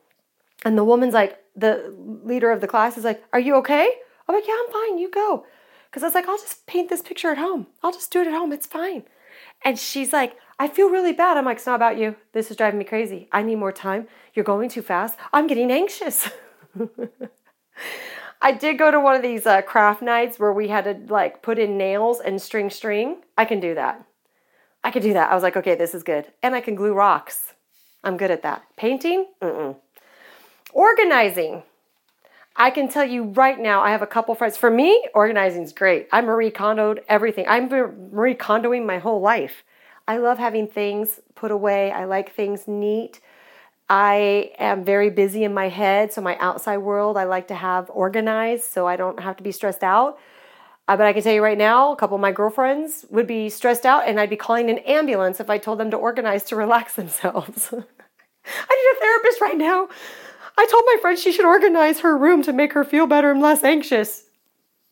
And 0.65 0.77
the 0.77 0.83
woman's 0.83 1.13
like, 1.13 1.37
the 1.55 1.93
leader 2.23 2.51
of 2.51 2.61
the 2.61 2.67
class 2.67 2.97
is 2.97 3.03
like, 3.03 3.23
Are 3.33 3.39
you 3.39 3.55
okay? 3.55 3.93
I'm 4.27 4.35
like, 4.35 4.47
Yeah, 4.47 4.57
I'm 4.65 4.71
fine. 4.71 4.97
You 4.97 5.09
go. 5.09 5.45
Because 5.89 6.03
I 6.03 6.07
was 6.07 6.15
like, 6.15 6.27
I'll 6.27 6.37
just 6.37 6.65
paint 6.67 6.89
this 6.89 7.01
picture 7.01 7.31
at 7.31 7.37
home. 7.37 7.67
I'll 7.83 7.91
just 7.91 8.11
do 8.11 8.21
it 8.21 8.27
at 8.27 8.33
home. 8.33 8.53
It's 8.53 8.67
fine. 8.67 9.03
And 9.63 9.77
she's 9.77 10.13
like, 10.13 10.37
I 10.57 10.67
feel 10.67 10.89
really 10.89 11.13
bad. 11.13 11.37
I'm 11.37 11.45
like, 11.45 11.57
It's 11.57 11.65
not 11.65 11.75
about 11.75 11.97
you. 11.97 12.15
This 12.33 12.51
is 12.51 12.57
driving 12.57 12.79
me 12.79 12.85
crazy. 12.85 13.27
I 13.31 13.43
need 13.43 13.55
more 13.55 13.71
time. 13.71 14.07
You're 14.33 14.45
going 14.45 14.69
too 14.69 14.81
fast. 14.81 15.17
I'm 15.33 15.47
getting 15.47 15.71
anxious. 15.71 16.29
I 18.41 18.51
did 18.51 18.79
go 18.79 18.89
to 18.89 18.99
one 18.99 19.15
of 19.15 19.21
these 19.21 19.45
uh, 19.45 19.61
craft 19.61 20.01
nights 20.01 20.39
where 20.39 20.51
we 20.51 20.67
had 20.69 20.85
to 20.85 21.13
like 21.13 21.41
put 21.43 21.59
in 21.59 21.77
nails 21.77 22.19
and 22.19 22.41
string 22.41 22.69
string. 22.69 23.17
I 23.37 23.45
can 23.45 23.59
do 23.59 23.75
that. 23.75 24.03
I 24.83 24.89
could 24.89 25.03
do 25.03 25.13
that. 25.13 25.31
I 25.31 25.35
was 25.35 25.43
like, 25.43 25.55
okay, 25.57 25.75
this 25.75 25.93
is 25.93 26.01
good. 26.01 26.25
And 26.41 26.55
I 26.55 26.61
can 26.61 26.73
glue 26.73 26.93
rocks. 26.93 27.53
I'm 28.03 28.17
good 28.17 28.31
at 28.31 28.41
that. 28.41 28.63
Painting? 28.77 29.27
Mm-mm. 29.41 29.75
Organizing. 30.73 31.61
I 32.55 32.71
can 32.71 32.89
tell 32.89 33.05
you 33.05 33.25
right 33.25 33.59
now, 33.59 33.81
I 33.81 33.91
have 33.91 34.01
a 34.01 34.07
couple 34.07 34.33
friends. 34.33 34.57
For 34.57 34.71
me, 34.71 35.07
organizing 35.13 35.63
is 35.63 35.71
great. 35.71 36.07
I'm 36.11 36.25
Marie 36.25 36.51
Kondoed 36.51 37.03
everything. 37.07 37.45
I'm 37.47 37.69
Marie 37.69 38.35
Kondoing 38.35 38.85
my 38.85 38.97
whole 38.97 39.21
life. 39.21 39.63
I 40.07 40.17
love 40.17 40.39
having 40.39 40.67
things 40.67 41.19
put 41.35 41.51
away. 41.51 41.91
I 41.91 42.05
like 42.05 42.33
things 42.33 42.67
neat. 42.67 43.21
I 43.91 44.51
am 44.57 44.85
very 44.85 45.09
busy 45.09 45.43
in 45.43 45.53
my 45.53 45.67
head, 45.67 46.13
so 46.13 46.21
my 46.21 46.37
outside 46.37 46.77
world 46.77 47.17
I 47.17 47.25
like 47.25 47.49
to 47.49 47.55
have 47.55 47.91
organized 47.93 48.63
so 48.63 48.87
I 48.87 48.95
don't 48.95 49.19
have 49.19 49.35
to 49.35 49.43
be 49.43 49.51
stressed 49.51 49.83
out. 49.83 50.17
Uh, 50.87 50.95
but 50.95 51.07
I 51.07 51.11
can 51.11 51.21
tell 51.21 51.33
you 51.33 51.43
right 51.43 51.57
now, 51.57 51.91
a 51.91 51.97
couple 51.97 52.15
of 52.15 52.21
my 52.21 52.31
girlfriends 52.31 53.05
would 53.09 53.27
be 53.27 53.49
stressed 53.49 53.85
out, 53.85 54.07
and 54.07 54.17
I'd 54.17 54.29
be 54.29 54.37
calling 54.37 54.69
an 54.69 54.77
ambulance 54.77 55.41
if 55.41 55.49
I 55.49 55.57
told 55.57 55.77
them 55.77 55.91
to 55.91 55.97
organize 55.97 56.45
to 56.45 56.55
relax 56.55 56.95
themselves. 56.95 57.67
I 57.73 57.75
need 57.75 58.97
a 58.97 58.99
therapist 59.01 59.41
right 59.41 59.57
now. 59.57 59.89
I 60.57 60.65
told 60.67 60.83
my 60.85 60.95
friend 61.01 61.19
she 61.19 61.33
should 61.33 61.45
organize 61.45 61.99
her 61.99 62.17
room 62.17 62.43
to 62.43 62.53
make 62.53 62.71
her 62.71 62.85
feel 62.85 63.07
better 63.07 63.29
and 63.29 63.41
less 63.41 63.61
anxious. 63.61 64.23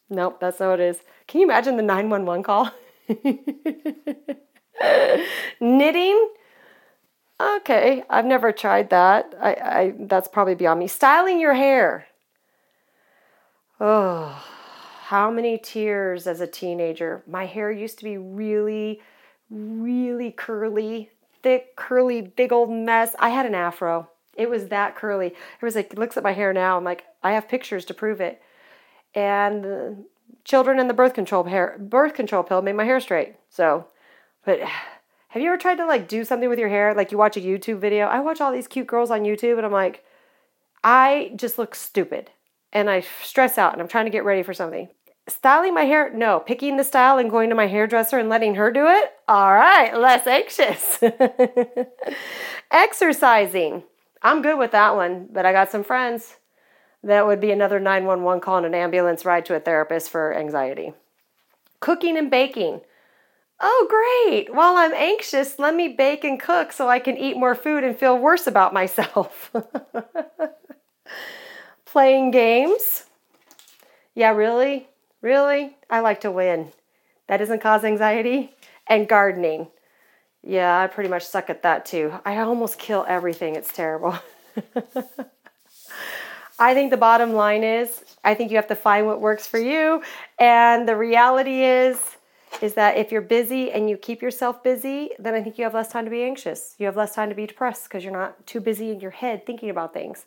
Nope, 0.10 0.42
that's 0.42 0.60
not 0.60 0.72
what 0.72 0.82
it 0.82 0.90
is. 0.90 1.00
Can 1.26 1.40
you 1.40 1.48
imagine 1.48 1.78
the 1.78 1.84
911 1.84 2.44
call? 2.44 2.70
Knitting 5.62 6.30
Okay, 7.40 8.04
I've 8.10 8.26
never 8.26 8.52
tried 8.52 8.90
that. 8.90 9.34
I, 9.40 9.54
I 9.54 9.94
that's 9.98 10.28
probably 10.28 10.56
beyond 10.56 10.80
me. 10.80 10.88
Styling 10.88 11.40
your 11.40 11.54
hair. 11.54 12.08
Oh, 13.80 14.44
how 15.06 15.32
many 15.32 15.58
tears 15.58 16.28
as 16.28 16.42
a 16.42 16.48
teenager. 16.48 17.24
My 17.26 17.46
hair 17.46 17.72
used 17.72 17.98
to 18.00 18.04
be 18.04 18.18
really, 18.18 19.00
really 19.50 20.32
curly, 20.32 21.12
thick, 21.42 21.78
curly, 21.78 22.22
big 22.22 22.52
old 22.52 22.70
mess. 22.70 23.16
I 23.20 23.30
had 23.30 23.46
an 23.46 23.56
afro. 23.56 24.10
It 24.36 24.50
was 24.50 24.68
that 24.68 24.96
curly. 24.96 25.28
It 25.28 25.64
was 25.66 25.76
like 25.76 25.98
looks 25.98 26.18
at 26.18 26.24
my 26.24 26.34
hair 26.34 26.52
now. 26.52 26.76
I'm 26.76 26.84
like, 26.84 27.06
I 27.24 27.32
have 27.32 27.48
pictures 27.48 27.86
to 27.86 27.94
prove 27.94 28.20
it. 28.20 28.42
And 29.16 30.06
children 30.44 30.78
and 30.80 30.90
the 30.90 30.94
birth 30.94 31.14
control 31.14 31.46
hair 31.46 31.78
birth 31.80 32.14
control 32.14 32.44
pill 32.44 32.62
made 32.62 32.76
my 32.76 32.86
hair 32.86 33.00
straight. 33.00 33.36
So, 33.50 33.88
but 34.46 34.60
have 35.30 35.42
you 35.42 35.48
ever 35.50 35.58
tried 35.58 35.76
to 35.78 35.86
like 35.86 36.08
do 36.08 36.24
something 36.24 36.50
with 36.50 36.60
your 36.60 36.70
hair? 36.70 36.94
Like 36.94 37.12
you 37.12 37.18
watch 37.18 37.38
a 37.38 37.42
YouTube 37.42 37.80
video. 37.80 38.08
I 38.08 38.20
watch 38.20 38.42
all 38.42 38.52
these 38.52 38.68
cute 38.68 38.88
girls 38.88 39.12
on 39.12 39.22
YouTube 39.22 39.58
and 39.58 39.66
I'm 39.66 39.72
like, 39.72 40.04
I 40.84 41.32
just 41.36 41.58
look 41.58 41.76
stupid 41.76 42.32
and 42.74 42.90
I 42.90 43.04
stress 43.24 43.58
out 43.58 43.74
and 43.74 43.82
I'm 43.82 43.88
trying 43.88 44.06
to 44.06 44.12
get 44.12 44.26
ready 44.26 44.44
for 44.44 44.54
something. 44.54 44.90
Styling 45.28 45.76
my 45.76 45.84
hair, 45.84 46.12
no. 46.12 46.40
Picking 46.40 46.78
the 46.78 46.84
style 46.84 47.20
and 47.20 47.30
going 47.30 47.50
to 47.50 47.56
my 47.56 47.68
hairdresser 47.68 48.18
and 48.18 48.30
letting 48.30 48.56
her 48.56 48.72
do 48.72 48.88
it, 48.88 49.14
all 49.28 49.54
right, 49.54 49.96
less 49.96 50.26
anxious. 50.26 51.00
Exercising, 52.72 53.84
I'm 54.24 54.42
good 54.42 54.58
with 54.58 54.72
that 54.72 54.96
one, 54.96 55.28
but 55.32 55.46
I 55.46 55.52
got 55.52 55.72
some 55.72 55.84
friends 55.84 56.38
that 57.04 57.28
would 57.28 57.40
be 57.40 57.52
another 57.52 57.80
911 57.80 58.42
call 58.42 58.58
and 58.58 58.66
an 58.66 58.74
ambulance 58.74 59.24
ride 59.26 59.46
to 59.46 59.56
a 59.56 59.60
therapist 59.60 60.10
for 60.10 60.36
anxiety. 60.36 60.94
Cooking 61.80 62.18
and 62.18 62.32
baking, 62.32 62.82
Oh, 63.62 63.88
great. 63.90 64.54
While 64.54 64.78
I'm 64.78 64.94
anxious, 64.94 65.60
let 65.60 65.76
me 65.76 65.90
bake 65.90 66.24
and 66.24 66.40
cook 66.40 66.72
so 66.72 66.88
I 66.88 67.00
can 67.00 67.18
eat 67.18 67.38
more 67.38 67.56
food 67.56 67.84
and 67.84 67.98
feel 67.98 68.18
worse 68.18 68.48
about 68.48 68.74
myself. 68.74 69.52
Playing 71.86 72.32
games? 72.32 73.06
Yeah, 74.16 74.32
really? 74.32 74.88
Really? 75.22 75.78
I 75.90 76.00
like 76.00 76.22
to 76.22 76.32
win. 76.32 76.72
That 77.28 77.38
doesn't 77.38 77.62
cause 77.62 77.84
anxiety. 77.84 78.56
And 78.88 79.08
gardening. 79.08 79.68
Yeah, 80.44 80.80
I 80.80 80.88
pretty 80.88 81.10
much 81.10 81.26
suck 81.26 81.50
at 81.50 81.64
that 81.64 81.86
too. 81.86 82.14
I 82.26 82.38
almost 82.38 82.80
kill 82.80 83.06
everything. 83.08 83.56
It's 83.56 83.74
terrible. 83.74 84.18
I 86.60 86.74
think 86.74 86.92
the 86.92 86.98
bottom 86.98 87.34
line 87.34 87.64
is 87.64 88.04
I 88.24 88.34
think 88.34 88.52
you 88.52 88.58
have 88.58 88.68
to 88.68 88.76
find 88.76 89.06
what 89.06 89.22
works 89.22 89.48
for 89.48 89.60
you. 89.60 90.02
And 90.40 90.88
the 90.88 90.96
reality 90.96 91.64
is, 91.64 92.00
is 92.62 92.74
that 92.74 92.98
if 92.98 93.12
you're 93.12 93.22
busy 93.22 93.72
and 93.72 93.90
you 93.90 93.98
keep 93.98 94.22
yourself 94.22 94.64
busy, 94.64 95.12
then 95.20 95.34
I 95.34 95.42
think 95.42 95.58
you 95.58 95.64
have 95.64 95.74
less 95.74 95.92
time 95.92 96.06
to 96.06 96.12
be 96.12 96.24
anxious. 96.24 96.76
You 96.78 96.86
have 96.88 96.98
less 96.98 97.16
time 97.16 97.30
to 97.30 97.36
be 97.36 97.46
depressed 97.46 97.86
because 97.86 98.04
you're 98.04 98.14
not 98.14 98.46
too 98.46 98.60
busy 98.60 98.92
in 98.92 99.00
your 99.00 99.12
head 99.12 99.46
thinking 99.46 99.70
about 99.70 99.94
things. 99.94 100.26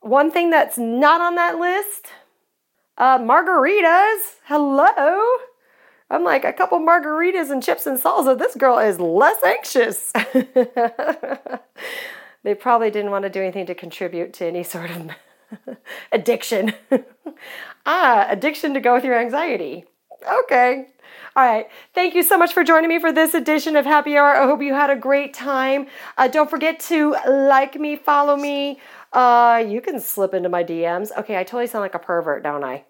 One 0.00 0.30
thing 0.30 0.50
that's 0.50 0.78
not 0.78 1.20
on 1.20 1.34
that 1.36 1.58
list 1.58 2.08
uh, 2.98 3.18
margaritas. 3.18 4.36
Hello. 4.44 5.36
I'm 6.10 6.24
like, 6.24 6.44
a 6.44 6.52
couple 6.52 6.78
margaritas 6.80 7.50
and 7.50 7.62
chips 7.62 7.86
and 7.86 8.00
salsa. 8.00 8.38
This 8.38 8.54
girl 8.54 8.78
is 8.78 8.98
less 8.98 9.42
anxious. 9.44 10.12
they 12.42 12.54
probably 12.54 12.90
didn't 12.90 13.10
want 13.10 13.24
to 13.24 13.28
do 13.28 13.40
anything 13.40 13.66
to 13.66 13.74
contribute 13.74 14.32
to 14.34 14.46
any 14.46 14.64
sort 14.64 14.90
of 14.90 15.10
addiction. 16.12 16.72
ah, 17.86 18.26
addiction 18.28 18.74
to 18.74 18.80
go 18.80 18.94
with 18.94 19.04
your 19.04 19.18
anxiety. 19.18 19.84
Okay. 20.44 20.88
All 21.38 21.44
right. 21.44 21.68
Thank 21.94 22.16
you 22.16 22.24
so 22.24 22.36
much 22.36 22.52
for 22.52 22.64
joining 22.64 22.88
me 22.88 22.98
for 22.98 23.12
this 23.12 23.32
edition 23.32 23.76
of 23.76 23.86
Happy 23.86 24.16
Hour. 24.16 24.34
I 24.34 24.44
hope 24.44 24.60
you 24.60 24.74
had 24.74 24.90
a 24.90 24.96
great 24.96 25.32
time. 25.32 25.86
Uh, 26.16 26.26
don't 26.26 26.50
forget 26.50 26.80
to 26.88 27.14
like 27.28 27.76
me, 27.76 27.94
follow 27.94 28.36
me. 28.36 28.80
Uh, 29.12 29.64
you 29.64 29.80
can 29.80 30.00
slip 30.00 30.34
into 30.34 30.48
my 30.48 30.64
DMs. 30.64 31.16
Okay, 31.16 31.38
I 31.38 31.44
totally 31.44 31.68
sound 31.68 31.82
like 31.82 31.94
a 31.94 32.00
pervert, 32.00 32.42
don't 32.42 32.64
I? 32.64 32.84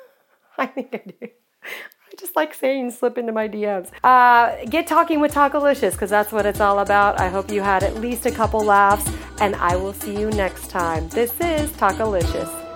I 0.58 0.66
think 0.66 0.90
I 0.92 1.10
do. 1.10 1.26
I 1.64 2.14
just 2.16 2.36
like 2.36 2.54
saying 2.54 2.92
slip 2.92 3.18
into 3.18 3.32
my 3.32 3.48
DMs. 3.48 3.90
Uh, 4.04 4.64
get 4.66 4.86
talking 4.86 5.18
with 5.18 5.34
Talkalicious 5.34 5.94
because 5.94 6.10
that's 6.10 6.30
what 6.30 6.46
it's 6.46 6.60
all 6.60 6.78
about. 6.78 7.18
I 7.18 7.28
hope 7.28 7.50
you 7.50 7.62
had 7.62 7.82
at 7.82 7.96
least 7.96 8.26
a 8.26 8.30
couple 8.30 8.60
laughs, 8.60 9.10
and 9.40 9.56
I 9.56 9.74
will 9.74 9.92
see 9.92 10.16
you 10.16 10.30
next 10.30 10.70
time. 10.70 11.08
This 11.08 11.32
is 11.40 11.68
Talkalicious. 11.72 12.67